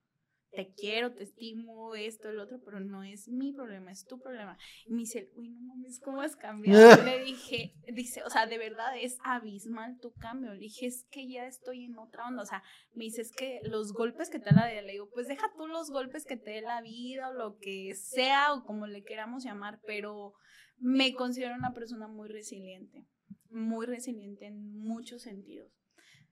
[0.57, 4.57] te quiero, te estimo, esto, el otro, pero no es mi problema, es tu problema.
[4.87, 7.05] Y me dice, uy, no mames, ¿cómo has cambiado?
[7.05, 10.55] le dije, dice, o sea, de verdad es abismal tu cambio.
[10.55, 12.43] Le dije, es que ya estoy en otra onda.
[12.43, 12.63] O sea,
[12.95, 15.47] me dice, es que los golpes que te da la vida, le digo, pues deja
[15.59, 19.05] tú los golpes que te dé la vida o lo que sea o como le
[19.05, 20.33] queramos llamar, pero
[20.79, 23.07] me considero una persona muy resiliente,
[23.51, 25.71] muy resiliente en muchos sentidos.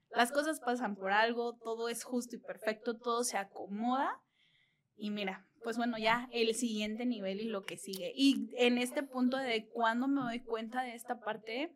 [0.09, 4.21] Las cosas pasan por algo, todo es justo y perfecto, todo se acomoda.
[4.95, 8.11] Y mira, pues bueno, ya el siguiente nivel y lo que sigue.
[8.15, 11.75] Y en este punto de cuando me doy cuenta de esta parte,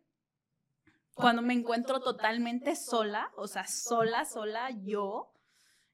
[1.14, 5.32] cuando me encuentro totalmente sola, o sea, sola, sola, yo,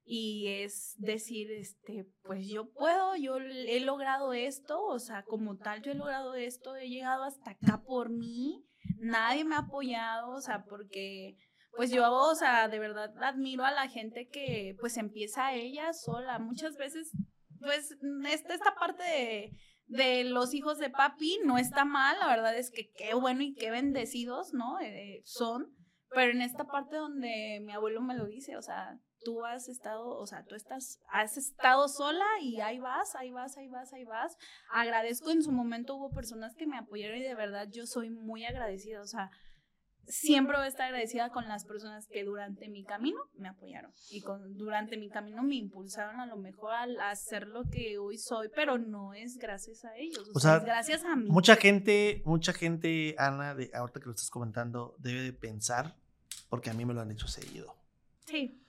[0.04, 5.82] y es decir, este, pues yo puedo, yo he logrado esto, o sea, como tal,
[5.82, 8.64] yo he logrado esto, he llegado hasta acá por mí,
[8.98, 11.36] nadie me ha apoyado, o sea, porque
[11.76, 16.38] pues yo, o sea, de verdad admiro a la gente que pues empieza ella sola.
[16.38, 17.12] Muchas veces,
[17.60, 17.96] pues,
[18.28, 19.52] esta, esta parte de,
[19.86, 23.54] de los hijos de papi no está mal, la verdad es que qué bueno y
[23.54, 24.80] qué bendecidos, ¿no?
[24.80, 25.74] Eh, son,
[26.10, 30.08] pero en esta parte donde mi abuelo me lo dice, o sea, tú has estado,
[30.08, 34.04] o sea, tú estás, has estado sola y ahí vas, ahí vas, ahí vas, ahí
[34.04, 34.36] vas.
[34.70, 38.44] Agradezco en su momento hubo personas que me apoyaron y de verdad yo soy muy
[38.44, 39.30] agradecida, o sea,
[40.08, 44.20] siempre voy a estar agradecida con las personas que durante mi camino me apoyaron y
[44.20, 48.48] con, durante mi camino me impulsaron a lo mejor a, hacer lo que hoy soy,
[48.54, 51.28] pero no es gracias a ellos, o, sea, es gracias a mí.
[51.28, 55.96] Mucha gente, mucha gente, Ana, de, ahorita que lo estás comentando, debe de pensar,
[56.48, 57.74] porque a mí me lo han dicho seguido.
[58.26, 58.62] Sí.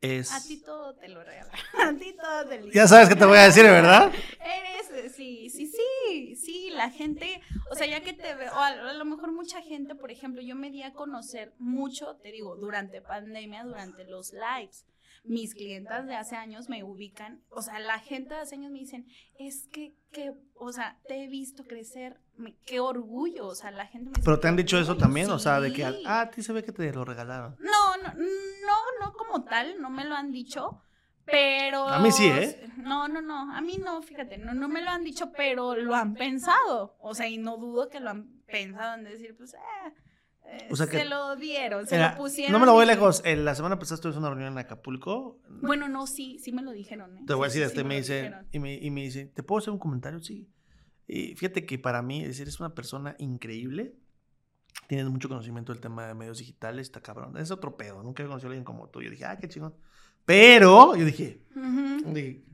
[0.00, 0.32] Es...
[0.32, 1.54] A ti todo te lo regalan.
[1.78, 4.10] A ti todo te lo Ya sabes qué te voy a decir, ¿verdad?
[4.40, 5.99] Eres, sí, sí, sí,
[6.36, 7.40] sí, la gente,
[7.70, 10.56] o sea, ya que te veo, a, a, lo mejor mucha gente, por ejemplo, yo
[10.56, 14.86] me di a conocer mucho, te digo, durante pandemia, durante los lives
[15.24, 18.78] mis clientas de hace años me ubican, o sea, la gente de hace años me
[18.78, 19.06] dicen,
[19.38, 23.86] es que, que o sea, te he visto crecer, me, qué orgullo, o sea, la
[23.86, 25.32] gente me dice, Pero te han dicho eso también, sí.
[25.32, 27.56] o sea, de que, ah, a ti se ve que te lo regalaron.
[27.60, 30.82] No, no, no, no como tal, no me lo han dicho.
[31.30, 31.88] Pero.
[31.88, 32.68] A mí sí, ¿eh?
[32.78, 33.52] No, no, no.
[33.52, 34.38] A mí no, fíjate.
[34.38, 36.96] No, no me lo han dicho, pero lo han pensado.
[37.00, 40.86] O sea, y no dudo que lo han pensado en decir, pues, eh, o sea
[40.86, 42.52] que, se lo dieron, se era, lo pusieron.
[42.52, 43.22] No me lo voy lejos.
[43.24, 45.40] En la semana pasada tuviste una reunión en Acapulco.
[45.62, 47.16] Bueno, no, sí, sí me lo dijeron.
[47.18, 47.24] ¿eh?
[47.26, 49.26] Te voy a decir, sí, este sí me, me dice, y me, y me dice,
[49.26, 50.20] ¿te puedo hacer un comentario?
[50.20, 50.50] Sí.
[51.06, 53.94] Y fíjate que para mí, es decir, es una persona increíble.
[54.88, 57.36] Tienes mucho conocimiento del tema de medios digitales, está cabrón.
[57.36, 58.02] Es otro pedo.
[58.02, 59.02] Nunca he conocido a alguien como tú.
[59.02, 59.74] Yo dije, ah, qué chingón.
[60.30, 62.12] Pero, yo dije, Uh -huh.
[62.12, 62.44] dije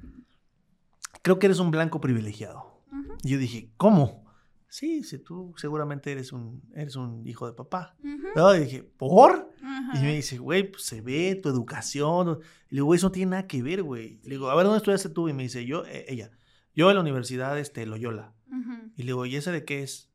[1.20, 2.82] creo que eres un blanco privilegiado.
[2.90, 3.16] Uh -huh.
[3.22, 4.24] Yo dije, ¿cómo?
[4.66, 7.94] Sí, sí, tú seguramente eres un, eres un hijo de papá.
[8.02, 8.32] Uh -huh.
[8.34, 8.54] ¿No?
[8.54, 9.50] Y dije, ¿por?
[9.62, 9.96] Uh.
[9.98, 12.38] Y me dice, güey, pues se ve tu educación.
[12.70, 14.20] Y le digo, güey, eso no tiene nada que ver, güey.
[14.22, 15.28] Le digo, a ver, ¿dónde estudiaste tú?
[15.28, 16.30] Y me dice, yo, eh, ella,
[16.74, 18.32] yo en la universidad este, Loyola.
[18.96, 20.10] Y le digo, ¿y esa de qué es?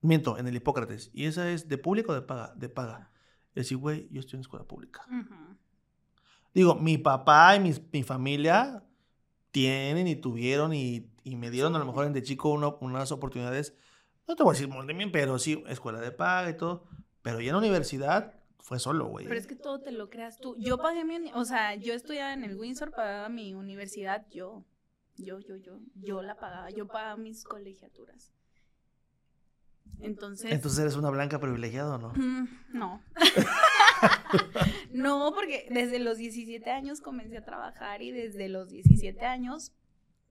[0.00, 1.10] Miento, en el Hipócrates.
[1.12, 2.54] ¿Y esa es de pública o de paga?
[2.56, 3.10] De paga.
[3.54, 5.02] Y decir, güey, yo estoy en escuela pública.
[6.56, 8.82] Digo, mi papá y mi, mi, familia
[9.50, 13.76] tienen y tuvieron y, y me dieron a lo mejor de chico uno, unas oportunidades,
[14.26, 16.86] no te voy a decir muy bien, pero sí, escuela de paga y todo.
[17.20, 19.26] Pero ya en la universidad fue solo, güey.
[19.26, 20.56] Pero es que todo te lo creas tú.
[20.58, 24.64] Yo pagué mi, o sea, yo estudiaba en el Windsor, pagaba mi universidad yo.
[25.18, 28.32] Yo, yo, yo, yo la pagaba, yo pagaba mis colegiaturas.
[30.00, 30.52] Entonces.
[30.52, 32.12] Entonces eres una blanca privilegiada, ¿no?
[32.14, 33.02] Mm, no.
[34.92, 39.72] no, porque desde los 17 años comencé a trabajar y desde los 17 años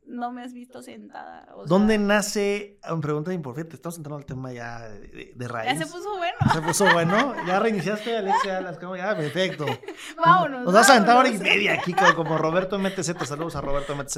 [0.08, 1.48] no me has visto sentada.
[1.56, 2.80] O ¿Dónde sea, nace?
[2.90, 3.76] Una pregunta importante.
[3.76, 5.80] Estamos entrando al tema ya de, de, de, raíz.
[5.80, 6.38] Ya se puso bueno.
[6.54, 7.36] Se puso bueno.
[7.48, 8.62] Ya reiniciaste, Alexia.
[8.62, 9.66] Las como ya, perfecto.
[10.18, 10.66] Vámonos.
[10.66, 13.26] Nos vas a aventar hora y media aquí, como, como Roberto MTZ.
[13.26, 14.18] Saludos a Roberto MTZ.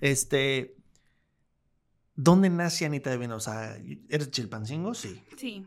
[0.00, 0.76] Este.
[2.22, 3.36] ¿Dónde nace Anita de Vino?
[3.36, 3.78] O sea,
[4.10, 4.92] ¿eres chilpancingo?
[4.92, 5.22] Sí.
[5.38, 5.66] Sí.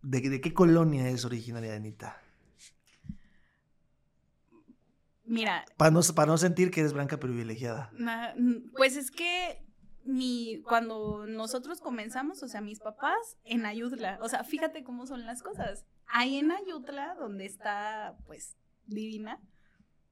[0.00, 2.22] ¿De, ¿De, qué colonia es originaria Anita?
[5.24, 5.66] Mira.
[5.76, 7.92] Para no, para no sentir que eres blanca privilegiada.
[8.74, 9.62] Pues es que
[10.04, 15.26] mi, cuando nosotros comenzamos, o sea, mis papás en Ayutla, o sea, fíjate cómo son
[15.26, 15.84] las cosas.
[16.06, 18.56] Ahí en Ayutla, donde está, pues,
[18.86, 19.38] Divina,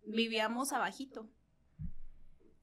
[0.05, 1.31] vivíamos abajito.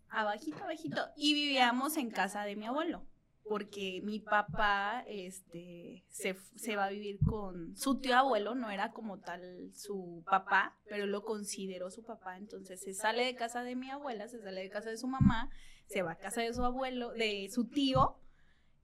[0.09, 1.01] Abajito, abajito.
[1.15, 3.05] Y vivíamos en casa de mi abuelo
[3.49, 8.91] porque mi papá este, se, se, va a vivir con su tío abuelo, no era
[8.91, 13.75] como tal su papá, pero lo consideró su papá, entonces se sale de casa de
[13.75, 15.49] mi abuela, se sale de casa de su mamá,
[15.87, 18.19] se va a casa de su abuelo, de su tío,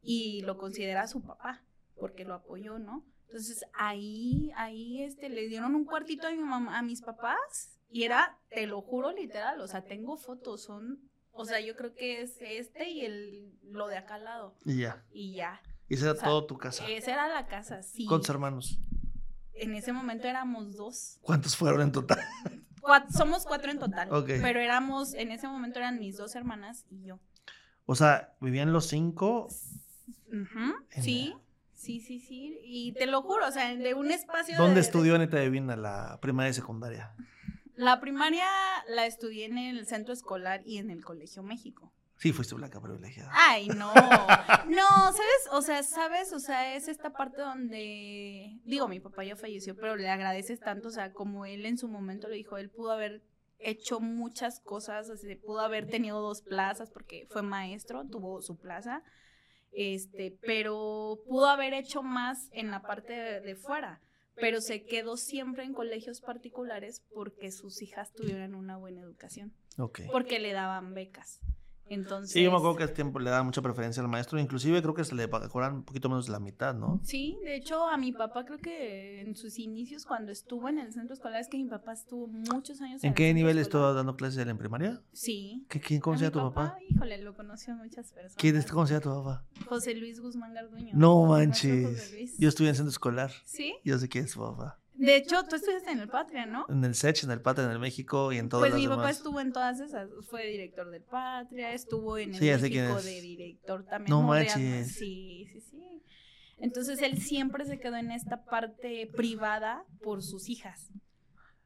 [0.02, 1.64] y lo considera su papá,
[1.96, 3.06] porque lo apoyó, ¿no?
[3.28, 8.04] Entonces ahí, ahí este, le dieron un cuartito a, mi mamá, a mis papás, y
[8.04, 12.22] era, te lo juro literal, o sea, tengo fotos, son o sea, yo creo que
[12.22, 14.56] es este y el lo de acá al lado.
[14.66, 15.04] Y ya.
[15.12, 15.62] Y ya.
[15.88, 16.88] Y esa era o sea, todo tu casa.
[16.88, 18.06] Esa era la casa, sí.
[18.06, 18.80] ¿Cuántos hermanos?
[19.54, 21.18] En ese momento éramos dos.
[21.22, 22.20] ¿Cuántos fueron en total?
[22.82, 24.14] Cuatro, somos cuatro en total.
[24.14, 24.40] Okay.
[24.42, 27.20] Pero éramos, en ese momento eran mis dos hermanas y yo.
[27.86, 29.48] O sea, ¿vivían los cinco?
[30.28, 30.76] Uh -huh.
[31.02, 31.34] Sí.
[31.34, 31.42] La...
[31.74, 32.60] Sí, sí, sí.
[32.64, 34.58] Y te lo juro, o sea, de un espacio.
[34.58, 37.14] ¿Dónde de, estudió Anita Divina la primaria y secundaria?
[37.76, 38.48] La primaria
[38.88, 41.92] la estudié en el centro escolar y en el Colegio México.
[42.18, 43.30] Sí, fuiste blanca privilegiada.
[43.34, 43.94] Ay, no.
[44.68, 45.50] No, ¿sabes?
[45.52, 46.32] O sea, ¿sabes?
[46.34, 50.88] O sea, es esta parte donde, digo, mi papá ya falleció, pero le agradeces tanto,
[50.88, 53.22] o sea, como él en su momento le dijo, él pudo haber
[53.60, 58.58] hecho muchas cosas, o sea, pudo haber tenido dos plazas porque fue maestro, tuvo su
[58.58, 59.04] plaza,
[59.72, 64.02] este, pero pudo haber hecho más en la parte de, de fuera
[64.36, 69.54] pero se quedó siempre en colegios particulares porque sus hijas tuvieran una buena educación,
[70.12, 71.40] porque le daban becas.
[71.88, 74.40] Entonces, Sí, yo me acuerdo que tiempo le daba mucha preferencia al maestro.
[74.40, 77.00] Inclusive creo que se le cobran un poquito menos de la mitad, ¿no?
[77.04, 80.92] Sí, de hecho a mi papá creo que en sus inicios cuando estuvo en el
[80.94, 84.16] centro escolar es que mi papá estuvo muchos años ¿En el qué nivel estuvo dando
[84.16, 85.02] clases él en primaria?
[85.14, 85.66] Sí.
[85.70, 86.78] ¿Qué, ¿Quién A conocía a mi tu papá?
[86.90, 88.36] Híjole, lo conoció a muchas personas.
[88.38, 89.46] ¿Quién es- conocía a tu papá?
[89.68, 90.92] José Luis Guzmán Garduño.
[90.96, 92.14] No manches.
[92.40, 93.32] Yo estuve en centro escolar.
[93.46, 93.76] Sí.
[93.84, 94.80] Yo sé quién es su papá.
[94.98, 96.66] De hecho, tú estudiaste en el Patria, ¿no?
[96.70, 98.88] En el SECH, en el PATA, en el México y en todas Pues las mi
[98.88, 99.18] papá demás.
[99.18, 103.86] estuvo en todas esas, fue director del Patria, estuvo en el Sí, México de director
[103.86, 104.10] también.
[104.10, 104.94] No manches.
[104.96, 106.02] Sí, sí, sí.
[106.58, 110.90] Entonces él siempre se quedó en esta parte privada por sus hijas.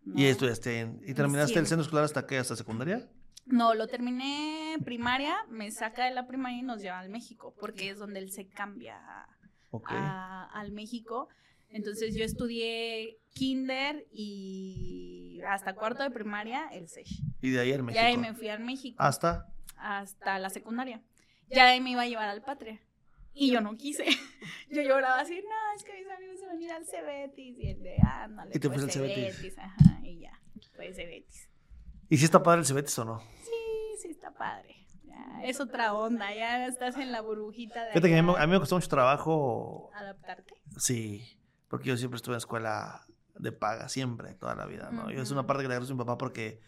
[0.04, 0.20] ¿no?
[0.20, 1.68] Y estudiaste en- ¿Y terminaste el Siempre.
[1.70, 2.40] centro escolar hasta qué?
[2.40, 3.08] ¿Hasta secundaria?
[3.46, 7.90] No, lo terminé primaria, me saca de la primaria y nos lleva al México, porque
[7.92, 8.98] es donde él se cambia
[9.86, 11.28] a- al México.
[11.72, 17.22] Entonces yo estudié kinder y hasta cuarto de primaria el SESH.
[17.42, 18.02] Y de ahí en Ya México.
[18.04, 18.08] Ah.
[18.08, 19.48] ahí me fui al México Hasta.
[19.78, 21.02] hasta la secundaria.
[21.50, 22.80] Ya de ahí me iba a llevar al Patria.
[23.34, 24.06] Y yo no quise.
[24.72, 27.58] Yo lloraba así, no, es que mis amigos se van a ir al Cebetis.
[27.58, 29.58] Y el de, ándale, Y te pues, fuiste al Cebetis.
[29.58, 30.40] Ajá, y ya,
[30.76, 31.50] fue Cebetis.
[32.10, 33.20] ¿Y si está padre el Cebetis o no?
[33.44, 34.76] Sí, sí está padre.
[35.06, 38.46] Ya, es otra onda, ya estás en la burbujita de Fíjate que a mí, a
[38.48, 39.90] mí me costó mucho trabajo.
[39.94, 40.56] adaptarte.
[40.78, 41.24] Sí.
[41.70, 43.06] Porque yo siempre estuve en escuela
[43.38, 45.10] de paga, siempre, toda la vida, ¿no?
[45.12, 46.60] Yo es una parte que le agradezco a mi papá porque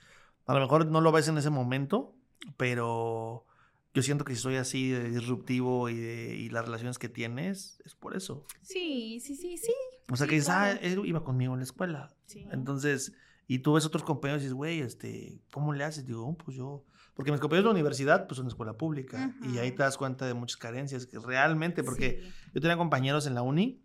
[0.45, 2.15] a lo mejor no lo ves en ese momento,
[2.57, 3.45] pero
[3.93, 7.81] yo siento que si soy así de disruptivo y, de- y las relaciones que tienes,
[7.85, 8.45] es por eso.
[8.61, 9.73] Sí, sí, sí, sí.
[10.11, 10.79] O sea, Sí, que dices, claro.
[10.81, 12.15] ah, él iba conmigo en la escuela.
[12.25, 12.47] sí.
[12.51, 13.13] Entonces,
[13.47, 16.05] y tú ves otros compañeros y dices, güey, este, ¿cómo le haces?
[16.05, 16.85] Digo, "Oh, pues yo.
[17.15, 19.35] Porque mis compañeros de la universidad, pues son escuela pública.
[19.43, 22.33] Y ahí te das cuenta de muchas carencias, que realmente, porque Sí.
[22.53, 23.81] yo tenía compañeros en la uni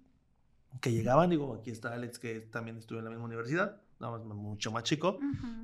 [0.81, 4.27] que llegaban, digo, aquí está Alex, que también estuvo en la misma universidad, nada más
[4.27, 5.19] mucho más chico,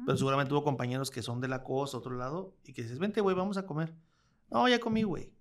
[0.06, 3.20] pero seguramente tuvo compañeros que son de la costa, otro lado, y que dices, vente,
[3.20, 3.94] güey, vamos a comer.
[4.50, 5.32] No, ya comí, güey.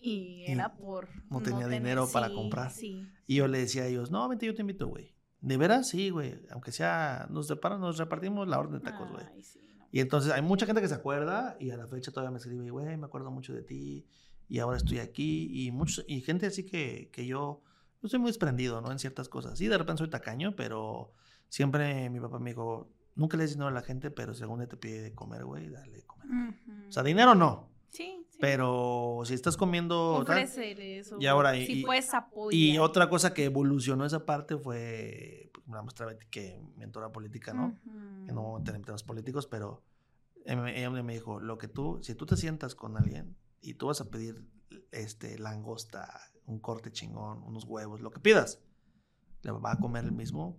[0.00, 1.08] Y y era por.
[1.30, 2.70] no tenía dinero para sí, comprar.
[2.70, 3.08] Sí.
[3.26, 5.14] Y yo le decía a ellos, no, vente, yo te invito, güey.
[5.40, 5.88] ¿De veras?
[5.88, 6.34] Sí, güey.
[6.50, 9.24] Aunque sea, nos, separan, nos repartimos la orden de tacos, güey.
[9.32, 9.86] Ay, sí, no.
[9.92, 12.70] Y entonces hay mucha gente que se acuerda y a la fecha todavía me escribe,
[12.70, 14.06] güey, me acuerdo mucho de ti
[14.48, 15.48] y ahora estoy aquí.
[15.52, 17.62] Y, muchos, y gente así que, que yo,
[18.02, 18.92] yo soy muy desprendido, ¿no?
[18.92, 19.58] En ciertas cosas.
[19.58, 21.12] Sí, de repente soy tacaño, pero
[21.48, 24.58] siempre mi papá me dijo, nunca le des dinero a la gente, pero si algún
[24.60, 26.26] día te pide de comer, güey, dale de comer.
[26.88, 28.38] O sea, dinero no, sí, sí.
[28.40, 30.24] pero si estás comiendo...
[30.98, 31.16] eso.
[31.18, 32.54] y ahora, Si y- puedes apoyar.
[32.60, 37.52] y otra cosa que evolucionó esa parte fue pues, una maestra Betty que mentora política,
[37.54, 37.76] ¿no?
[37.86, 38.26] Ujú.
[38.26, 39.82] que no en temas políticos, pero
[40.44, 43.86] em- ella me dijo, lo que tú, si tú te sientas con alguien y tú
[43.86, 44.46] vas a pedir
[44.92, 48.60] este langosta, un corte chingón, unos huevos, lo que pidas,
[49.42, 50.58] le va a comer el mismo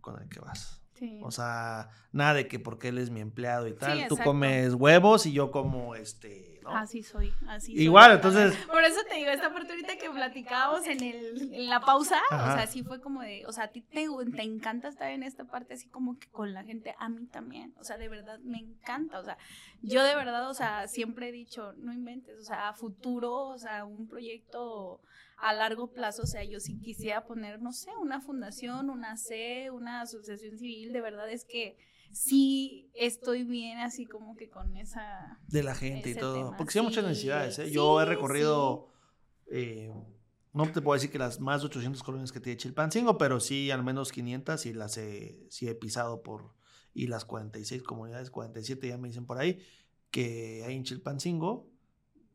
[0.00, 0.82] con el que vas.
[0.94, 1.20] Sí.
[1.24, 5.26] O sea, nada de que porque él es mi empleado y tal, tú comes huevos
[5.26, 6.76] y yo como este, ¿no?
[6.76, 7.84] Así soy, así soy.
[7.84, 11.80] Igual, entonces, Por eso te digo, esta parte ahorita que platicábamos en, el, en la
[11.80, 12.52] pausa, Ajá.
[12.52, 15.22] o sea, sí fue como de, o sea, a ti te, te encanta estar en
[15.22, 18.38] esta parte así como que con la gente, a mí también, o sea, de verdad
[18.40, 19.36] me encanta, o sea,
[19.82, 23.58] yo de verdad, o sea, siempre he dicho, no inventes, o sea, a futuro, o
[23.58, 25.00] sea, un proyecto
[25.36, 29.70] a largo plazo, o sea, yo sí quisiera poner, no sé, una fundación, una C,
[29.70, 31.76] una asociación civil, de verdad es que
[32.14, 35.38] sí estoy bien así como que con esa...
[35.48, 36.34] de la gente y todo.
[36.34, 37.70] tema, Porque sí hay muchas necesidades, ¿eh?
[37.70, 38.88] Yo he sí, recorrido,
[39.50, 39.92] eh,
[40.52, 43.70] no te puedo decir que las más de 800 colonias que tiene Chilpancingo, pero sí
[43.70, 46.54] al menos 500 y las he, sí he pisado por,
[46.94, 49.60] y las 46 comunidades, 47 ya me dicen por ahí,
[50.10, 51.68] que hay en Chilpancingo,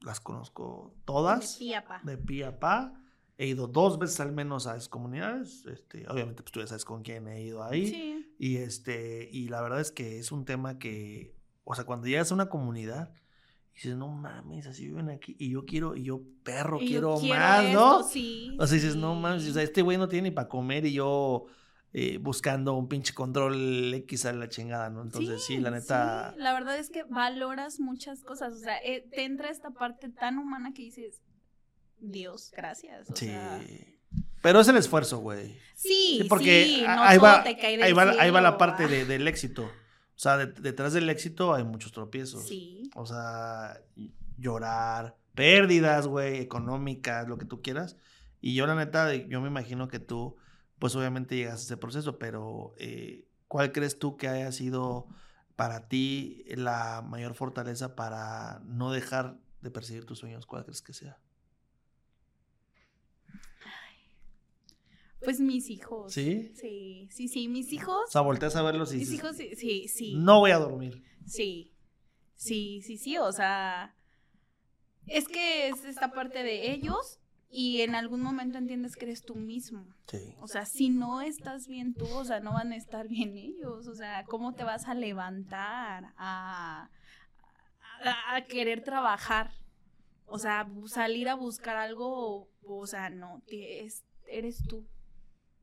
[0.02, 2.02] las conozco todas, De pie a pa.
[2.04, 2.94] de pie a pa.
[3.38, 5.66] He ido dos veces al menos a esas comunidades.
[5.66, 7.88] Este, obviamente, pues tú ya sabes con quién he ido ahí.
[7.88, 8.19] Sí.
[8.42, 11.36] Y este, y la verdad es que es un tema que,
[11.66, 13.14] o sea, cuando llegas a una comunidad,
[13.74, 17.36] dices, no mames, así viven aquí, y yo quiero, y yo perro Y yo quiero,
[17.36, 18.04] más, esto, ¿no?
[18.04, 20.86] Sí, O sea, dices, no mames, o sea, este güey no tiene ni para comer
[20.86, 21.48] y yo
[21.92, 25.02] eh, buscando un pinche control X a la chingada, ¿no?
[25.02, 28.54] Entonces, sí, la neta, sí, la verdad es que valoras muchas cosas.
[28.54, 31.20] O sea, eh, te entra esta parte tan humana que dices,
[32.00, 33.10] Dios, gracias.
[33.10, 33.26] O sí.
[33.26, 33.62] sea,
[34.42, 35.58] Pero es el esfuerzo, güey.
[35.76, 38.42] sí, Sí, porque sí, a- no ahí, va, te cae del ahí, va, ahí va
[38.42, 38.88] la parte ah.
[38.88, 39.64] de- del éxito.
[39.64, 42.48] O sea, de- detrás del éxito hay muchos tropiezos.
[42.48, 43.80] Sí, O sea,
[44.38, 47.96] llorar, pérdidas, güey, económicas, lo que tú quieras.
[48.42, 50.36] Y yo, la neta, yo me imagino que tú,
[50.80, 55.08] pues obviamente llegas a ese proceso, pero eh, ¿cuál crees tú que haya sido
[55.56, 60.46] para ti la mayor fortaleza para no dejar de perseguir tus sueños?
[60.46, 61.18] ¿Cuál crees que sea?
[65.24, 66.14] Pues mis hijos.
[66.14, 66.52] ¿Sí?
[66.56, 68.06] Sí, sí, sí, mis hijos.
[68.08, 70.14] O sea, volteas a verlos y Mis dices, hijos, sí, sí, sí.
[70.16, 71.04] no voy a dormir.
[71.26, 71.74] Sí,
[72.36, 73.96] sí, sí, sí, o sea,
[75.08, 77.20] es que es esta parte de ellos
[77.52, 79.86] y en algún momento entiendes que eres tú mismo.
[80.08, 80.36] Sí.
[80.40, 83.88] O sea, si no estás bien tú, o sea, no van a estar bien ellos.
[83.88, 86.90] O sea, ¿cómo te vas a levantar a,
[88.04, 89.52] a, a querer trabajar?
[90.28, 94.88] O sea, salir a buscar algo, o sea, no, te- es- eres tú.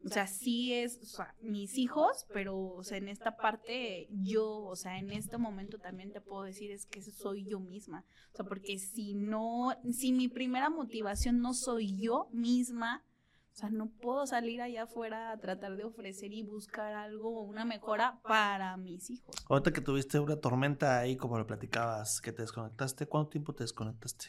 [0.07, 1.01] O sea, sí es,
[1.41, 6.13] mis hijos, pero, o sea, en esta parte, yo, o sea, en este momento también
[6.13, 8.05] te puedo decir es que soy yo misma.
[8.33, 13.05] O sea, porque si no, si mi primera motivación no soy yo misma,
[13.53, 17.65] o sea, no puedo salir allá afuera a tratar de ofrecer y buscar algo, una
[17.65, 19.35] mejora para mis hijos.
[19.49, 23.65] Ahorita que tuviste una tormenta ahí, como lo platicabas, que te desconectaste, ¿cuánto tiempo te
[23.65, 24.27] desconectaste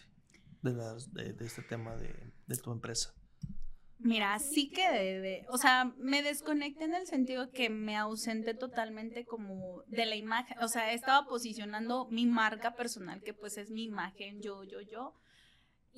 [0.63, 3.13] de, las, de, de este tema de, de tu empresa?
[3.99, 8.53] Mira, sí que de, de- o sea, me desconecté en el sentido que me ausenté
[8.53, 13.71] totalmente como de la imagen, o sea, estaba posicionando mi marca personal, que pues es
[13.71, 15.13] mi imagen, yo, yo, yo,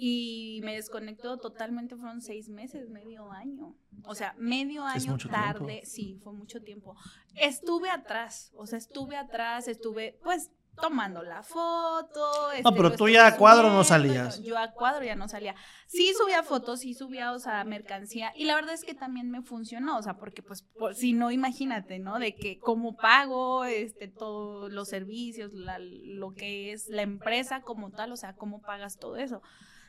[0.01, 3.75] y me desconectó totalmente, fueron seis meses, medio año,
[4.05, 5.85] o sea, medio año tarde, tiempo.
[5.85, 6.95] sí, fue mucho tiempo.
[7.35, 12.51] Estuve atrás, o sea, estuve atrás, estuve, pues, tomando la foto.
[12.51, 14.37] este, pero lo tú ya a cuadro no salías.
[14.39, 15.55] Yo, yo a cuadro ya no salía.
[15.87, 18.31] Sí subía fotos, sí subía, o sea, mercancía.
[18.35, 21.31] Y la verdad es que también me funcionó, o sea, porque pues, por- si no,
[21.31, 22.17] imagínate, ¿no?
[22.19, 27.91] De que cómo pago, este, todos los servicios, la- lo que es la empresa como
[27.91, 29.41] tal, o sea, cómo pagas todo eso.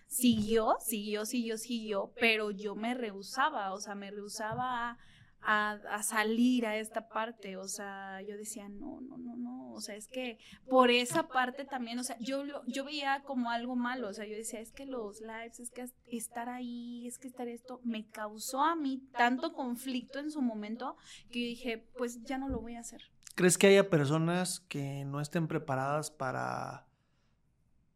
[0.09, 4.99] Siguió, siguió, siguió, siguió, pero yo me rehusaba, o sea, me rehusaba a,
[5.43, 9.81] a, a salir a esta parte, o sea, yo decía, no, no, no, no, o
[9.81, 10.39] sea, es que
[10.69, 14.37] por esa parte también, o sea, yo, yo veía como algo malo, o sea, yo
[14.37, 18.63] decía, es que los lives, es que estar ahí, es que estar esto, me causó
[18.63, 20.97] a mí tanto conflicto en su momento
[21.31, 23.03] que yo dije, pues ya no lo voy a hacer.
[23.35, 26.87] ¿Crees que haya personas que no estén preparadas para,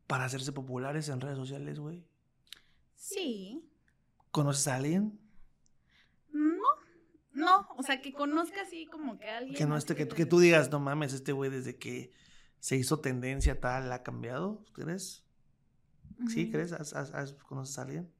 [0.06, 2.04] para hacerse populares en redes sociales, güey?
[2.94, 3.68] Sí,
[4.34, 5.16] ¿Conoces a alguien?
[7.34, 9.54] No, o sea, que conozca así como que alguien.
[9.56, 12.12] Que no esté, que, que tú digas, no mames, este güey desde que
[12.60, 15.24] se hizo tendencia tal ha cambiado, ¿crees?
[16.28, 16.50] ¿Sí?
[16.50, 16.72] ¿Crees?
[16.72, 18.10] ¿Has- has- has- ¿Conoces a alguien?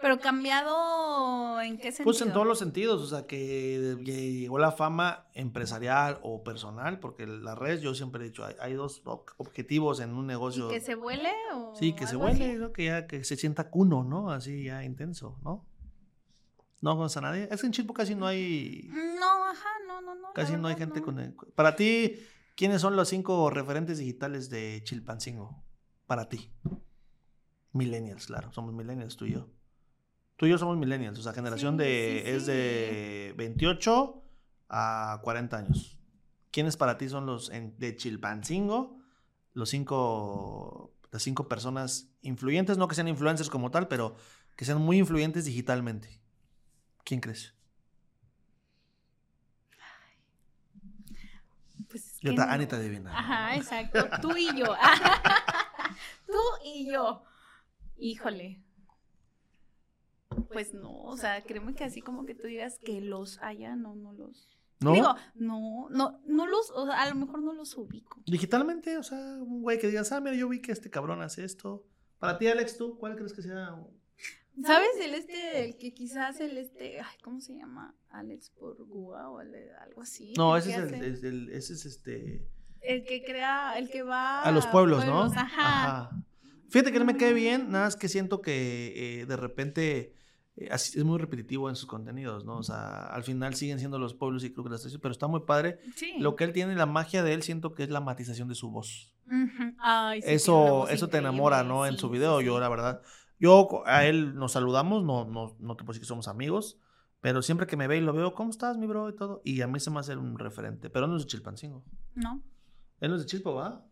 [0.00, 2.04] Pero cambiado, ¿en qué sentido?
[2.04, 7.26] Pues en todos los sentidos, o sea, que llegó la fama empresarial o personal, porque
[7.26, 10.68] las redes, yo siempre he dicho, hay, hay dos ob- objetivos en un ¿Y negocio.
[10.68, 12.52] que se vuele o Sí, que se así?
[12.56, 12.72] ¿no?
[12.72, 14.30] Que ya que se sienta cuno, ¿no?
[14.30, 15.64] Así ya intenso, ¿no?
[16.84, 17.48] ¿No conoces a nadie?
[17.50, 20.32] Es que en Chilpo casi no hay, No, ajá, no, no, no.
[20.34, 21.06] casi no hay gente no.
[21.06, 21.34] con el...
[21.54, 22.16] Para ti,
[22.54, 25.64] ¿quiénes son los cinco referentes digitales de Chilpancingo?
[26.06, 26.52] Para ti.
[27.72, 29.48] Millennials, claro, somos millennials, tú y yo.
[30.36, 32.22] Tú y yo somos millennials, o sea, generación Sí, de...
[32.24, 34.22] sí, es de 28
[34.68, 35.98] a 40 años.
[36.50, 38.98] ¿Quiénes para ti son los en- de Chilpancingo?
[39.54, 44.16] Los cinco, las cinco personas influyentes, no que sean influencers como tal, pero
[44.54, 46.20] que sean muy influyentes digitalmente.
[47.04, 47.52] ¿Quién crees?
[51.88, 52.52] Pues es Yo que ta- no.
[52.52, 53.16] Anita adivina.
[53.16, 53.98] Ajá, exacto.
[54.22, 54.66] Tú y yo.
[56.26, 57.22] Tú y yo.
[57.96, 58.60] Híjole.
[60.52, 63.94] Pues no, o sea, créeme que así como que tú digas que los haya, no,
[63.94, 64.48] no los.
[64.80, 64.92] ¿No?
[64.92, 68.20] Digo, no, no, no los, o sea, a lo mejor no los ubico.
[68.26, 71.44] Digitalmente, o sea, un güey que digas, ah, mira, yo vi que este cabrón hace
[71.44, 71.84] esto.
[72.18, 73.76] Para ti, Alex, ¿tú cuál crees que sea?
[74.62, 77.94] ¿Sabes el este, el que quizás el este, ay, ¿cómo se llama?
[78.10, 80.32] Alex Porgua o algo así.
[80.36, 82.46] No, ese es el, el- ese es este.
[82.80, 85.22] El que crea, el que va A los pueblos, ¿no?
[85.24, 86.10] Ajá.
[86.68, 90.14] Fíjate que no me cae bien, nada más que siento que eh, de repente
[90.56, 92.56] eh, así- es muy repetitivo en sus contenidos, ¿no?
[92.58, 95.40] O sea, al final siguen siendo los pueblos y creo que las pero está muy
[95.40, 95.78] padre.
[95.96, 96.14] Sí.
[96.18, 98.70] Lo que él tiene, la magia de él, siento que es la matización de su
[98.70, 99.14] voz.
[99.26, 99.74] Ujú.
[99.78, 101.86] Ay, sí, eso eso te enamora, ¿no?
[101.86, 102.46] En su video, sí.
[102.46, 103.00] yo la verdad,
[103.44, 106.78] yo a él nos saludamos, no, no, no te puedo decir que somos amigos,
[107.20, 109.08] pero siempre que me ve y lo veo, ¿cómo estás, mi bro?
[109.10, 111.84] Y todo, y a mí se me hace un referente, pero no es de Chilpancingo.
[112.14, 112.42] ¿No?
[113.00, 113.84] Él no es de Chilpo, ¿va?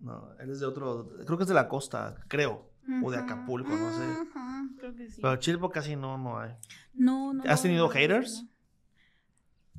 [0.00, 2.68] No, él es de otro, creo que es de la costa, creo.
[3.04, 4.04] O de Acapulco, no sé.
[4.22, 5.20] ujú, Creo que sí.
[5.22, 6.56] Pero Chilpo casi no, no hay.
[6.94, 7.44] No, no.
[7.46, 8.44] ¿Has tenido haters?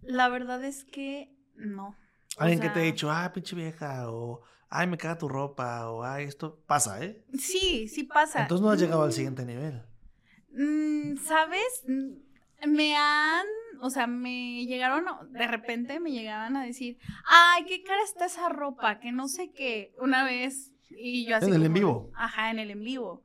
[0.01, 1.89] La verdad es que no.
[2.37, 4.41] O Alguien que te ha dicho, ah, pinche vieja, o
[4.71, 7.23] ay, me caga tu ropa, o ay, esto pasa, ¿eh?
[7.37, 8.41] Sí, sí pasa.
[8.43, 9.83] Entonces no has llegado al Mm, siguiente nivel.
[10.53, 11.83] mm, ¿Sabes?
[11.87, 12.31] Mm,
[12.67, 13.45] Me han,
[13.81, 18.49] o sea, me llegaron, de repente me llegaban a decir, ay, qué cara está esa
[18.49, 21.79] ropa, que no sé qué, una vez, y yo así En el en como de-
[21.79, 22.11] vivo.
[22.15, 23.23] Ajá, en el en vivo.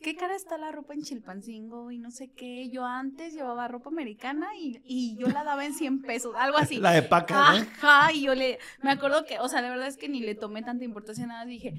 [0.00, 2.68] Qué cara está la ropa en Chilpancingo y no sé qué.
[2.70, 6.76] Yo antes llevaba ropa americana y, y yo la daba en 100 pesos, algo así.
[6.78, 7.58] La de paca, ¿no?
[7.82, 10.34] Ajá, y yo le, me acuerdo que, o sea, de verdad es que ni le
[10.34, 11.74] tomé tanta importancia nada, dije,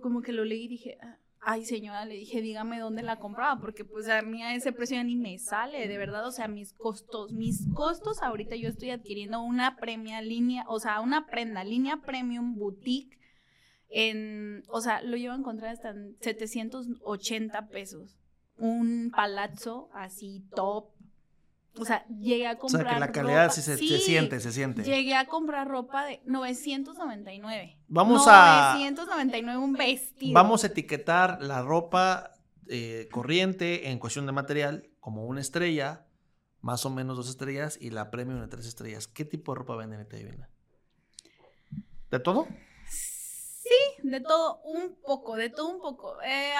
[0.00, 3.60] como que lo leí y dije, "Ah, ay señora, le dije, dígame dónde la compraba,
[3.60, 6.46] porque pues a mí a ese precio ya ni me sale, de verdad, o sea,
[6.48, 11.64] mis costos, mis costos, ahorita yo estoy adquiriendo una premia línea, o sea, una prenda,
[11.64, 13.18] línea premium boutique,
[13.92, 18.16] en, o sea, lo llevo a encontrar hasta en 780 pesos,
[18.56, 20.86] un palazzo así top,
[21.78, 24.52] o sea, llegué a O comprar sea, que la calidad ropa- sí se, siente, se
[24.52, 24.82] siente.
[24.82, 27.78] Llegué a comprar ropa de 999.
[27.88, 30.34] Vamos a- 999 un vestido.
[30.34, 32.30] Vamos a etiquetar la ropa
[32.68, 36.06] eh, corriente en cuestión de material como una estrella,
[36.60, 39.08] más o menos dos estrellas, y la premium de tres estrellas.
[39.08, 40.48] ¿Qué tipo de ropa venden en Divina?
[42.10, 42.46] ¿De todo?
[44.02, 46.20] De todo un poco, de todo un poco.
[46.22, 46.52] Eh,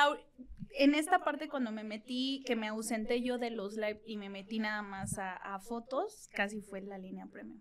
[0.74, 4.28] en esta parte cuando me metí, que me ausenté yo de los live y me
[4.28, 7.60] metí nada más a, a fotos, casi fue la línea premium.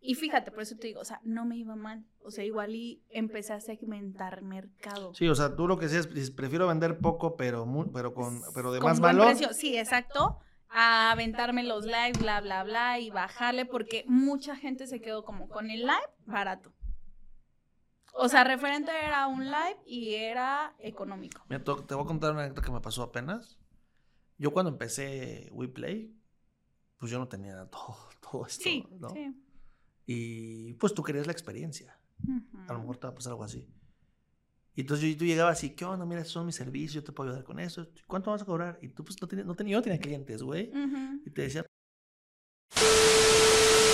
[0.00, 2.04] Y fíjate, por eso te digo, o sea, no me iba mal.
[2.22, 5.12] O sea, igual y empecé a segmentar mercado.
[5.14, 8.78] Sí, o sea, tú lo que decías, prefiero vender poco, pero, pero, con, pero de
[8.78, 9.26] con más valor.
[9.26, 9.52] precio.
[9.52, 10.38] Sí, exacto.
[10.68, 15.48] A aventarme los live, bla, bla, bla, y bajarle, porque mucha gente se quedó como
[15.48, 16.72] con el live barato.
[18.12, 21.42] O sea, referente era un live y era económico.
[21.48, 23.58] Mira, te te voy a contar una anécdota que me pasó apenas.
[24.38, 26.14] Yo cuando empecé WePlay,
[26.98, 29.10] pues yo no tenía todo, todo esto, Sí, ¿no?
[29.10, 29.34] sí.
[30.06, 31.98] Y pues tú querías la experiencia.
[32.66, 33.68] A lo mejor te va a pasar algo así.
[34.74, 36.06] Y entonces yo, tú llegabas y, ¿qué onda?
[36.06, 37.88] Mira, estos son mis servicios, yo te puedo ayudar con eso.
[38.06, 38.78] ¿Cuánto vas a cobrar?
[38.80, 40.70] Y tú, pues, no tenías, no tenía, yo tenía clientes, güey.
[41.26, 41.66] Y te decía,